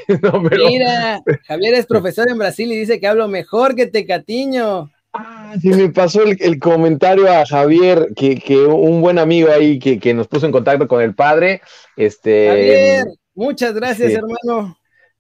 Mira, 0.67 1.21
Javier 1.47 1.75
es 1.75 1.85
profesor 1.85 2.29
en 2.29 2.37
Brasil 2.37 2.71
y 2.71 2.77
dice 2.77 2.99
que 2.99 3.07
hablo 3.07 3.27
mejor 3.27 3.75
que 3.75 3.87
Tecatiño. 3.87 4.91
Ah, 5.17 5.55
sí, 5.61 5.69
me 5.69 5.89
pasó 5.89 6.23
el, 6.23 6.59
comentario 6.59 7.31
a 7.31 7.45
Javier, 7.45 8.09
que, 8.15 8.57
un 8.67 9.01
buen 9.01 9.17
amigo 9.17 9.49
ahí 9.49 9.79
que, 9.79 10.13
nos 10.13 10.27
puso 10.27 10.45
en 10.45 10.51
contacto 10.51 10.87
con 10.87 11.01
el 11.01 11.15
padre. 11.15 11.61
Este, 11.95 12.47
Javier, 12.47 13.05
muchas 13.33 13.73
gracias, 13.73 14.13
hermano. 14.13 14.77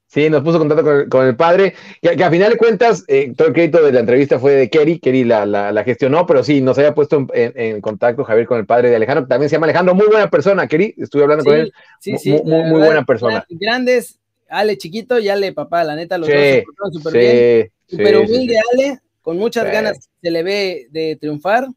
Sí, 0.07 0.29
nos 0.29 0.43
puso 0.43 0.61
en 0.61 0.67
contacto 0.67 1.09
con, 1.09 1.27
el 1.27 1.35
padre, 1.35 1.73
que, 2.01 2.23
a 2.23 2.29
final 2.29 2.51
de 2.51 2.57
cuentas, 2.57 3.03
eh, 3.07 3.33
todo 3.35 3.49
el 3.49 3.53
crédito 3.53 3.81
de 3.83 3.91
la 3.91 3.99
entrevista 3.99 4.39
fue 4.39 4.53
de 4.53 4.69
Kerry, 4.69 4.99
Kerry 4.99 5.23
la, 5.23 5.83
gestionó, 5.83 6.25
pero 6.25 6.43
sí, 6.43 6.61
nos 6.61 6.77
había 6.77 6.93
puesto 6.93 7.27
en, 7.33 7.81
contacto 7.81 8.23
Javier 8.23 8.47
con 8.47 8.59
el 8.59 8.65
padre 8.65 8.89
de 8.89 8.97
Alejandro, 8.97 9.25
que 9.25 9.29
también 9.29 9.49
se 9.49 9.55
llama 9.55 9.65
Alejandro, 9.65 9.95
muy 9.95 10.07
buena 10.07 10.29
persona, 10.29 10.67
Kerry, 10.67 10.95
estuve 10.97 11.23
hablando 11.23 11.43
con 11.43 11.55
él, 11.55 11.73
sí, 11.99 12.17
sí, 12.17 12.31
muy, 12.31 12.63
muy, 12.63 12.79
buena 12.79 13.03
persona. 13.03 13.45
Grandes, 13.49 14.19
Ale 14.47 14.77
chiquito 14.77 15.19
y 15.19 15.27
Ale 15.27 15.53
papá, 15.53 15.83
la 15.83 15.95
neta, 15.95 16.17
los 16.17 16.29
dos 16.29 16.93
súper 16.93 17.13
bien, 17.13 17.71
súper 17.87 18.17
humilde 18.17 18.55
Ale, 18.71 18.99
con 19.25 19.39
muchas 19.39 19.65
ganas 19.65 20.07
se 20.21 20.29
le 20.29 20.43
ve 20.43 20.87
de 20.91 21.17
triunfar. 21.19 21.67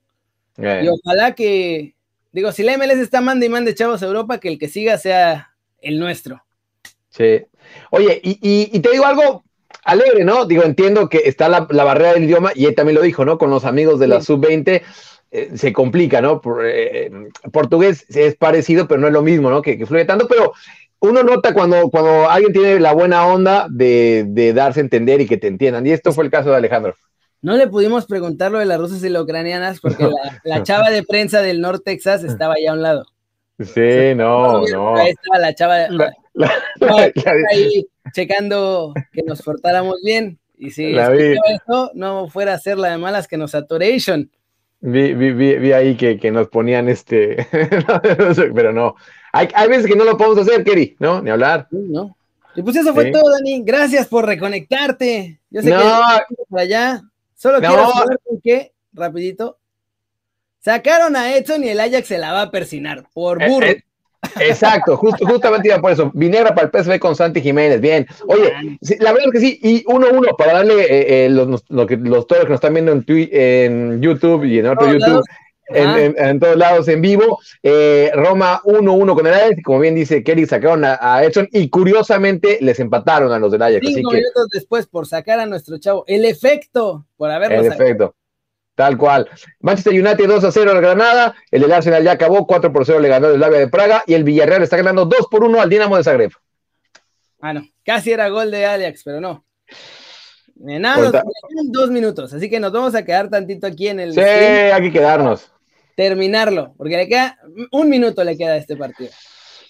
Y 0.58 0.88
ojalá 0.88 1.34
que, 1.34 1.94
digo, 2.30 2.52
si 2.52 2.62
la 2.62 2.76
MLS 2.76 2.98
está 2.98 3.22
manda 3.22 3.46
y 3.46 3.48
mande 3.48 3.74
chavos 3.74 4.02
a 4.02 4.06
Europa, 4.06 4.38
que 4.38 4.48
el 4.48 4.58
que 4.58 4.68
siga 4.68 4.98
sea 4.98 5.54
el 5.80 5.98
nuestro. 5.98 6.44
Sí. 7.08 7.46
Oye, 7.90 8.20
y, 8.22 8.78
te 8.80 8.90
digo 8.90 9.06
algo 9.06 9.44
alegre, 9.82 10.24
¿no? 10.24 10.44
Digo, 10.44 10.62
entiendo 10.62 11.08
que 11.08 11.22
está 11.24 11.48
la, 11.48 11.60
barrera 11.60 12.12
del 12.12 12.24
idioma, 12.24 12.52
y 12.54 12.66
él 12.66 12.74
también 12.74 12.96
lo 12.96 13.02
dijo, 13.02 13.24
¿no? 13.24 13.38
Con 13.38 13.48
los 13.48 13.64
amigos 13.64 13.98
de 13.98 14.08
la 14.08 14.20
sub-20 14.20 14.82
eh, 15.30 15.50
se 15.54 15.72
complica, 15.72 16.20
¿no? 16.20 16.42
Por, 16.42 16.66
eh, 16.66 17.10
portugués 17.50 18.04
es 18.10 18.36
parecido, 18.36 18.86
pero 18.86 19.00
no 19.00 19.06
es 19.06 19.14
lo 19.14 19.22
mismo, 19.22 19.48
¿no? 19.48 19.62
Que, 19.62 19.86
fluye 19.86 20.04
tanto, 20.04 20.28
pero 20.28 20.52
uno 21.00 21.22
nota 21.22 21.54
cuando, 21.54 21.88
cuando 21.88 22.28
alguien 22.28 22.52
tiene 22.52 22.78
la 22.78 22.92
buena 22.92 23.26
onda 23.26 23.68
de, 23.70 24.26
de 24.28 24.52
darse 24.52 24.80
a 24.80 24.82
entender 24.82 25.22
y 25.22 25.26
que 25.26 25.38
te 25.38 25.46
entiendan. 25.46 25.86
Y 25.86 25.92
esto 25.92 26.12
fue 26.12 26.24
el 26.24 26.30
caso 26.30 26.50
de 26.50 26.56
Alejandro. 26.56 26.94
No 27.40 27.56
le 27.56 27.68
pudimos 27.68 28.06
preguntar 28.06 28.50
lo 28.50 28.58
de 28.58 28.66
las 28.66 28.78
rusas 28.78 29.02
y 29.04 29.08
las 29.08 29.22
ucranianas 29.22 29.80
porque 29.80 30.08
la, 30.44 30.62
chava 30.64 30.90
de 30.90 31.02
prensa 31.02 31.40
del 31.40 31.60
North 31.60 31.82
Texas 31.84 32.24
estaba 32.24 32.54
allá 32.54 32.70
a 32.70 32.74
un 32.74 32.82
lado. 32.82 33.06
Sí, 33.60 34.14
no, 34.14 34.62
no. 34.66 34.96
Ahí 34.96 35.10
estaba 35.10 35.38
la 35.38 35.54
chava 35.54 35.76
ahí 37.50 37.86
checando 38.12 38.94
que 39.12 39.22
nos 39.22 39.42
portáramos 39.42 39.96
bien. 40.04 40.38
Y 40.56 40.70
si 40.70 40.96
eso, 40.96 41.90
no 41.94 42.28
fuera 42.28 42.54
a 42.54 42.58
ser 42.58 42.78
la 42.78 42.90
de 42.90 42.98
malas 42.98 43.28
que 43.28 43.36
nos 43.36 43.52
saturation. 43.52 44.30
Vi, 44.80 45.14
vi, 45.14 45.32
vi, 45.32 45.72
ahí 45.72 45.96
que, 45.96 46.18
que, 46.18 46.30
nos 46.30 46.48
ponían 46.48 46.88
este, 46.88 47.48
pero 48.54 48.72
no. 48.72 48.94
Hay, 49.32 49.48
hay, 49.54 49.68
veces 49.68 49.86
que 49.86 49.96
no 49.96 50.04
lo 50.04 50.16
podemos 50.16 50.38
hacer, 50.38 50.62
Kerry, 50.62 50.96
¿no? 51.00 51.20
Ni 51.20 51.30
hablar. 51.30 51.66
no. 51.70 52.16
Y 52.54 52.62
pues 52.62 52.74
eso 52.74 52.92
fue 52.92 53.12
todo, 53.12 53.30
Dani. 53.30 53.62
Gracias 53.62 54.08
por 54.08 54.26
reconectarte. 54.26 55.38
Yo 55.50 55.62
sé 55.62 55.70
no. 55.70 55.78
que 56.28 56.34
para 56.48 56.62
allá. 56.62 57.02
Solo 57.38 57.60
quiero 57.60 57.92
saber 57.92 58.18
por 58.24 58.42
qué, 58.42 58.72
rapidito, 58.92 59.58
sacaron 60.58 61.14
a 61.14 61.36
Edson 61.36 61.62
y 61.62 61.68
el 61.68 61.78
Ajax 61.78 62.08
se 62.08 62.18
la 62.18 62.32
va 62.32 62.42
a 62.42 62.50
persinar, 62.50 63.04
por 63.14 63.40
eh, 63.40 63.48
burro. 63.48 63.66
Eh, 63.68 63.84
exacto, 64.40 64.96
justo, 64.96 65.24
justamente 65.24 65.68
iba 65.68 65.80
por 65.80 65.92
eso. 65.92 66.10
Vinegra 66.14 66.52
para 66.52 66.66
el 66.66 66.72
PSV 66.72 66.98
con 66.98 67.14
Santi 67.14 67.40
Jiménez, 67.40 67.80
bien. 67.80 68.08
Oye, 68.26 68.52
la 68.98 69.12
verdad 69.12 69.28
es 69.28 69.32
que 69.32 69.40
sí, 69.40 69.60
y 69.62 69.84
uno 69.86 70.08
uno 70.12 70.36
para 70.36 70.54
darle 70.54 71.24
eh, 71.24 71.30
los, 71.30 71.64
los 71.68 72.26
todos 72.26 72.42
que 72.42 72.48
nos 72.48 72.56
están 72.56 72.74
viendo 72.74 72.90
en, 72.90 73.04
en 73.06 74.02
YouTube 74.02 74.44
y 74.44 74.58
en 74.58 74.66
otro 74.66 74.92
YouTube. 74.92 75.22
En, 75.70 76.40
todos 76.40 76.56
lados 76.56 76.88
en 76.88 77.00
vivo. 77.00 77.40
Roma 78.14 78.60
1-1 78.64 79.14
con 79.14 79.26
el 79.26 79.34
Ajax, 79.34 79.62
como 79.64 79.80
bien 79.80 79.94
dice 79.94 80.22
Kelly, 80.22 80.46
sacaron 80.46 80.84
a, 80.84 81.22
Edson 81.22 81.48
y 81.52 81.68
curiosamente 81.68 82.58
les 82.60 82.80
empataron 82.80 83.32
a 83.32 83.38
los 83.38 83.52
del 83.52 83.62
Ajax. 83.62 83.86
Cinco 83.86 84.12
minutos 84.12 84.48
después 84.52 84.86
por 84.86 85.06
sacar 85.06 85.40
a 85.40 85.46
nuestro 85.46 85.78
chavo. 85.78 86.04
El 86.06 86.24
efecto 86.24 87.06
por 87.16 87.30
haberlo 87.30 87.60
El 87.60 87.72
efecto. 87.72 88.14
Tal 88.78 88.96
cual. 88.96 89.28
Manchester 89.58 89.92
United 89.92 90.28
2 90.28 90.44
a 90.44 90.52
0 90.52 90.70
al 90.70 90.80
Granada. 90.80 91.34
El 91.50 91.62
del 91.62 91.72
Arsenal 91.72 92.04
ya 92.04 92.12
acabó. 92.12 92.46
4 92.46 92.72
por 92.72 92.86
0 92.86 93.00
le 93.00 93.08
ganó 93.08 93.26
el 93.26 93.34
Slavia 93.34 93.58
de 93.58 93.66
Praga. 93.66 94.04
Y 94.06 94.14
el 94.14 94.22
Villarreal 94.22 94.62
está 94.62 94.76
ganando 94.76 95.04
2 95.04 95.26
por 95.28 95.42
1 95.42 95.60
al 95.60 95.68
Dinamo 95.68 95.96
de 95.96 96.04
Zagreb. 96.04 96.30
Ah, 97.40 97.52
no. 97.52 97.66
Casi 97.84 98.12
era 98.12 98.28
gol 98.28 98.52
de 98.52 98.66
Ajax, 98.66 99.02
pero 99.04 99.20
no. 99.20 99.44
Nada, 100.54 101.10
nos 101.10 101.72
dos 101.72 101.90
minutos. 101.90 102.32
Así 102.32 102.48
que 102.48 102.60
nos 102.60 102.70
vamos 102.70 102.94
a 102.94 103.04
quedar 103.04 103.28
tantito 103.28 103.66
aquí 103.66 103.88
en 103.88 103.98
el. 103.98 104.12
Sí, 104.12 104.20
hay 104.20 104.82
que 104.82 104.92
quedarnos. 104.92 105.50
Terminarlo. 105.98 106.74
Porque 106.78 106.96
le 106.96 107.08
queda. 107.08 107.36
Un 107.72 107.88
minuto 107.88 108.22
le 108.22 108.36
queda 108.38 108.52
a 108.52 108.56
este 108.56 108.76
partido. 108.76 109.10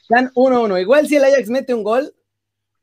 Están 0.02 0.30
1-1. 0.34 0.78
Igual 0.78 1.08
si 1.08 1.16
el 1.16 1.24
Ajax 1.24 1.48
mete 1.48 1.72
un 1.72 1.82
gol, 1.82 2.12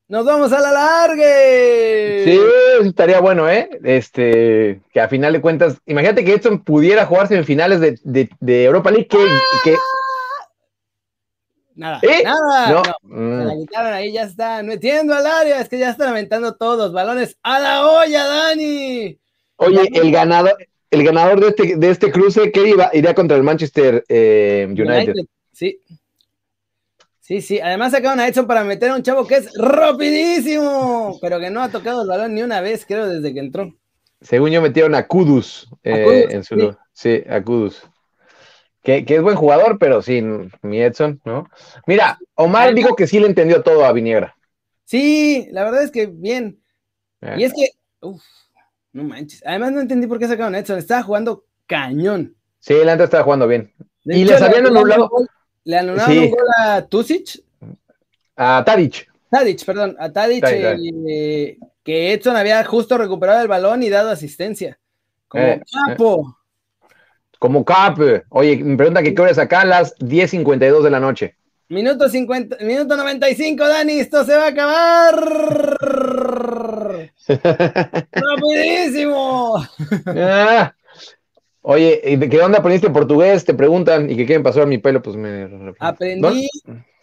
nos 0.08 0.25
vamos 0.25 0.51
a 0.51 0.60
la 0.62 0.71
largue. 0.71 2.23
Sí, 2.25 2.39
estaría 2.88 3.19
bueno, 3.19 3.47
¿eh? 3.47 3.69
Este, 3.84 4.81
que 4.91 4.99
a 4.99 5.08
final 5.10 5.31
de 5.34 5.41
cuentas, 5.41 5.77
imagínate 5.86 6.25
que 6.25 6.34
Edson 6.34 6.63
pudiera 6.63 7.05
jugar 7.05 7.27
semifinales 7.27 7.79
de, 7.79 7.99
de, 8.03 8.29
de 8.39 8.63
Europa 8.63 8.89
League, 8.89 9.08
que, 9.08 9.19
que... 9.63 9.75
Nada, 11.75 11.99
¿Eh? 12.01 12.23
nada. 12.23 12.69
No. 12.71 12.81
no. 13.03 13.41
Se 13.41 13.45
la 13.45 13.53
Mm. 13.53 13.60
quitaron 13.60 13.93
ahí, 13.93 14.12
ya 14.12 14.23
están 14.23 14.65
metiendo 14.65 15.13
al 15.13 15.27
área. 15.27 15.60
Es 15.62 15.69
que 15.69 15.77
ya 15.77 15.91
están 15.91 16.10
aventando 16.10 16.55
todos. 16.55 16.93
Balones 16.93 17.38
a 17.43 17.60
la 17.60 17.86
olla, 17.88 18.25
Dani. 18.25 19.19
Oye, 19.58 19.88
el 19.93 20.12
ganador, 20.12 20.58
el 20.91 21.04
ganador 21.04 21.39
de 21.39 21.48
este, 21.50 21.76
de 21.76 21.89
este 21.89 22.12
cruce, 22.12 22.52
¿qué 22.52 22.69
iba? 22.69 22.89
Iría 22.93 23.13
contra 23.13 23.38
el 23.38 23.43
Manchester 23.43 24.04
eh, 24.08 24.67
United. 24.69 25.13
Sí. 25.52 25.80
Sí, 27.19 27.41
sí. 27.41 27.60
Además 27.60 27.91
sacaron 27.91 28.19
a 28.19 28.28
Edson 28.28 28.45
para 28.45 28.63
meter 28.63 28.91
a 28.91 28.95
un 28.95 29.02
chavo 29.02 29.26
que 29.26 29.38
es 29.38 29.52
rapidísimo, 29.58 31.17
pero 31.21 31.39
que 31.39 31.50
no 31.50 31.62
ha 31.63 31.69
tocado 31.69 32.04
el 32.04 32.08
balón 32.08 32.36
ni 32.36 32.43
una 32.43 32.62
vez, 32.62 32.86
creo, 32.86 33.08
desde 33.08 33.34
que 33.34 33.39
entró. 33.39 33.74
Según 34.21 34.52
yo 34.52 34.62
metieron 34.62 34.93
a 34.95 35.08
Kudus, 35.08 35.67
eh, 35.84 36.04
Kudus, 36.04 36.34
en 36.34 36.43
su 36.43 36.56
sí. 36.56 36.62
lugar. 36.62 36.78
Sí, 36.93 37.24
a 37.28 37.41
Kudus. 37.43 37.82
Que, 38.84 39.04
que 39.04 39.15
es 39.15 39.21
buen 39.24 39.36
jugador, 39.36 39.80
pero 39.80 40.04
sí, 40.04 40.21
mi 40.62 40.80
Edson, 40.80 41.19
¿no? 41.26 41.50
Mira, 41.88 42.19
Omar 42.36 42.76
dijo 42.76 42.95
que 42.95 43.08
sí 43.08 43.19
le 43.19 43.26
entendió 43.26 43.63
todo 43.63 43.84
a 43.86 43.91
Viniegra. 43.91 44.36
Sí, 44.84 45.48
la 45.52 45.63
verdad 45.63 45.84
es 45.84 45.89
que 45.89 46.06
bien. 46.06 46.60
Eh, 47.21 47.36
Y 47.39 47.43
es 47.45 47.54
que, 47.54 47.69
uf, 48.02 48.21
no 48.95 49.03
manches. 49.03 49.43
Además 49.45 49.73
no 49.73 49.81
entendí 49.81 50.08
por 50.08 50.17
qué 50.19 50.27
sacaron 50.27 50.55
a 50.55 50.60
Edson. 50.60 50.77
Estaba 50.79 51.03
jugando 51.03 51.43
cañón. 51.67 52.34
Sí, 52.60 52.73
el 52.73 52.88
antes 52.89 53.05
estaba 53.05 53.23
jugando 53.23 53.47
bien. 53.47 53.71
De 54.03 54.17
Y 54.17 54.23
hecho, 54.23 54.31
les 54.31 54.41
le 54.41 54.47
habían 54.47 54.65
anulado- 54.67 55.10
Le 55.65 55.77
anularon 55.77 56.12
Sí. 56.13 56.19
un 56.19 56.29
gol 56.31 56.45
a 56.60 56.81
Tusic. 56.86 57.43
A 58.38 58.63
Tadic. 58.65 59.12
Tadic, 59.29 59.65
perdón, 59.65 59.95
a 59.99 60.12
Tadic, 60.12 60.41
Tadic, 60.43 60.93
eh, 61.10 61.58
que 61.84 62.13
Edson 62.13 62.36
había 62.38 62.63
justo 62.63 62.97
recuperado 62.97 63.41
el 63.41 63.47
balón 63.47 63.84
y 63.84 63.89
dado 63.89 64.10
asistencia. 64.12 64.79
Como 65.27 65.43
Eh, 65.43 65.62
capo. 65.88 66.38
Como 67.39 67.65
Cap. 67.65 67.97
Oye, 68.29 68.58
me 68.63 68.77
pregunta 68.77 69.03
que 69.03 69.13
qué 69.13 69.21
hora 69.21 69.31
es 69.31 69.38
acá 69.39 69.62
a 69.62 69.65
las 69.65 69.95
10.52 69.99 70.84
de 70.84 70.89
la 70.89 70.99
noche. 70.99 71.36
Minuto 71.67 72.08
50, 72.08 72.58
minuto 72.62 72.95
95, 72.95 73.67
Dani, 73.67 73.99
esto 73.99 74.23
se 74.23 74.36
va 74.36 74.45
a 74.45 74.49
acabar. 74.49 75.15
¡Rapidísimo! 78.12 79.56
Ah. 80.08 80.74
Oye, 81.62 82.00
¿y 82.04 82.15
de 82.18 82.30
¿qué 82.30 82.41
onda 82.41 82.60
aprendiste 82.60 82.89
portugués? 82.91 83.44
Te 83.44 83.54
preguntan, 83.56 84.10
¿y 84.10 84.15
que 84.15 84.26
qué 84.26 84.38
me 84.38 84.44
pasó 84.44 84.62
a 84.62 84.65
mi 84.68 84.78
pelo? 84.78 85.02
Pues 85.02 85.15
me... 85.15 85.74
Aprendí, 85.80 86.48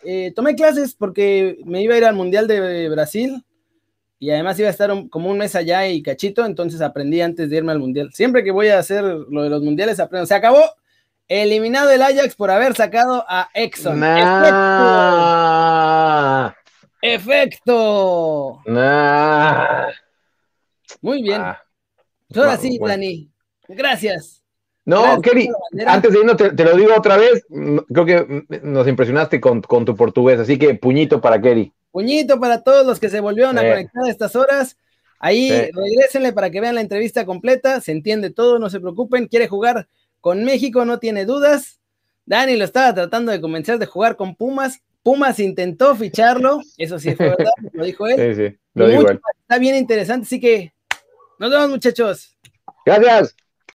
eh, 0.05 0.33
tomé 0.37 0.55
clases 0.55 0.95
porque 0.95 1.59
me 1.65 1.83
iba 1.83 1.95
a 1.95 1.99
ir 1.99 2.05
al 2.05 2.15
Mundial 2.15 2.47
de 2.47 2.88
Brasil 2.88 3.45
y 4.21 4.31
además 4.31 4.57
iba 4.61 4.69
a 4.69 4.71
estar 4.71 4.93
un- 4.93 5.09
como 5.09 5.31
un 5.31 5.38
mes 5.38 5.57
allá 5.57 5.88
y 5.88 6.01
cachito, 6.01 6.45
entonces 6.47 6.81
aprendí 6.81 7.21
antes 7.21 7.51
de 7.51 7.57
irme 7.57 7.73
al 7.73 7.81
Mundial. 7.81 8.11
Siempre 8.12 8.45
que 8.45 8.53
voy 8.53 8.69
a 8.69 8.79
hacer 8.79 9.03
lo 9.03 9.43
de 9.43 9.51
los 9.51 9.62
Mundiales 9.62 9.99
aprendo. 9.99 10.27
Se 10.27 10.35
acabó. 10.35 10.62
Eliminado 11.29 11.91
el 11.91 12.03
Ajax 12.03 12.35
por 12.37 12.51
haber 12.51 12.75
sacado 12.75 13.25
a 13.27 13.49
Exxon. 13.55 13.99
Nah, 14.93 16.53
¡Efecto! 17.03 18.61
Nah. 18.67 19.88
Muy 21.01 21.23
bien. 21.23 21.41
Ah. 21.41 21.62
Pues 22.29 22.38
ahora 22.38 22.53
Ah, 22.53 22.57
sí, 22.57 22.79
bueno. 22.79 22.93
Dani. 22.95 23.31
Gracias. 23.69 24.43
No, 24.85 25.03
Gracias 25.03 25.21
Kelly, 25.23 25.49
antes 25.87 26.12
de 26.12 26.19
irnos, 26.19 26.37
te, 26.37 26.51
te 26.53 26.65
lo 26.65 26.77
digo 26.77 26.93
otra 26.97 27.17
vez, 27.17 27.45
creo 27.49 28.05
que 28.05 28.45
nos 28.65 28.88
impresionaste 28.88 29.41
con, 29.41 29.62
con 29.62 29.85
tu 29.85 29.95
portugués, 29.95 30.41
así 30.41 30.59
que 30.59 30.75
puñito 30.75 31.21
para 31.21 31.41
Kelly. 31.41 31.73
Puñito 31.93 32.41
para 32.41 32.65
todos 32.65 32.85
los 32.85 32.99
que 32.99 33.09
se 33.09 33.21
volvieron 33.21 33.57
a 33.59 33.62
conectar 33.62 34.05
a 34.05 34.11
estas 34.11 34.35
horas. 34.35 34.77
Ahí 35.21 35.49
Sí. 35.51 35.71
regrésenle 35.73 36.33
para 36.33 36.51
que 36.51 36.61
vean 36.61 36.75
la 36.75 36.81
entrevista 36.81 37.25
completa. 37.25 37.81
Se 37.81 37.93
entiende 37.93 38.31
todo, 38.31 38.59
no 38.59 38.71
se 38.71 38.81
preocupen. 38.81 39.29
Quiere 39.29 39.47
jugar 39.47 39.87
con 40.21 40.43
México, 40.45 40.85
no 40.85 40.99
tiene 40.99 41.27
dudas. 41.27 41.79
Dani 42.27 42.57
lo 42.57 42.65
estaba 42.65 42.93
tratando 42.93 43.31
de 43.31 43.41
convencer 43.41 43.79
de 43.79 43.87
jugar 43.87 44.17
con 44.17 44.35
Pumas. 44.35 44.81
Pumas 45.03 45.38
intentó 45.41 45.97
ficharlo, 45.97 46.61
eso 46.77 46.99
sí 46.99 47.15
fue 47.15 47.31
verdad, 47.31 47.53
lo 47.73 47.85
dijo 47.85 48.07
él. 48.07 48.35
Sí, 48.37 48.49
sí, 48.49 48.59
lo 48.75 48.88
digo 48.88 49.09
él. 49.09 49.21
Está 49.41 49.59
bien 49.59 49.77
interesante, 49.77 50.27
así 50.27 50.41
que 50.41 50.73
nos 51.38 51.51
vemos, 51.51 51.71
muchachos. 51.71 52.37
Gracias. 52.87 53.35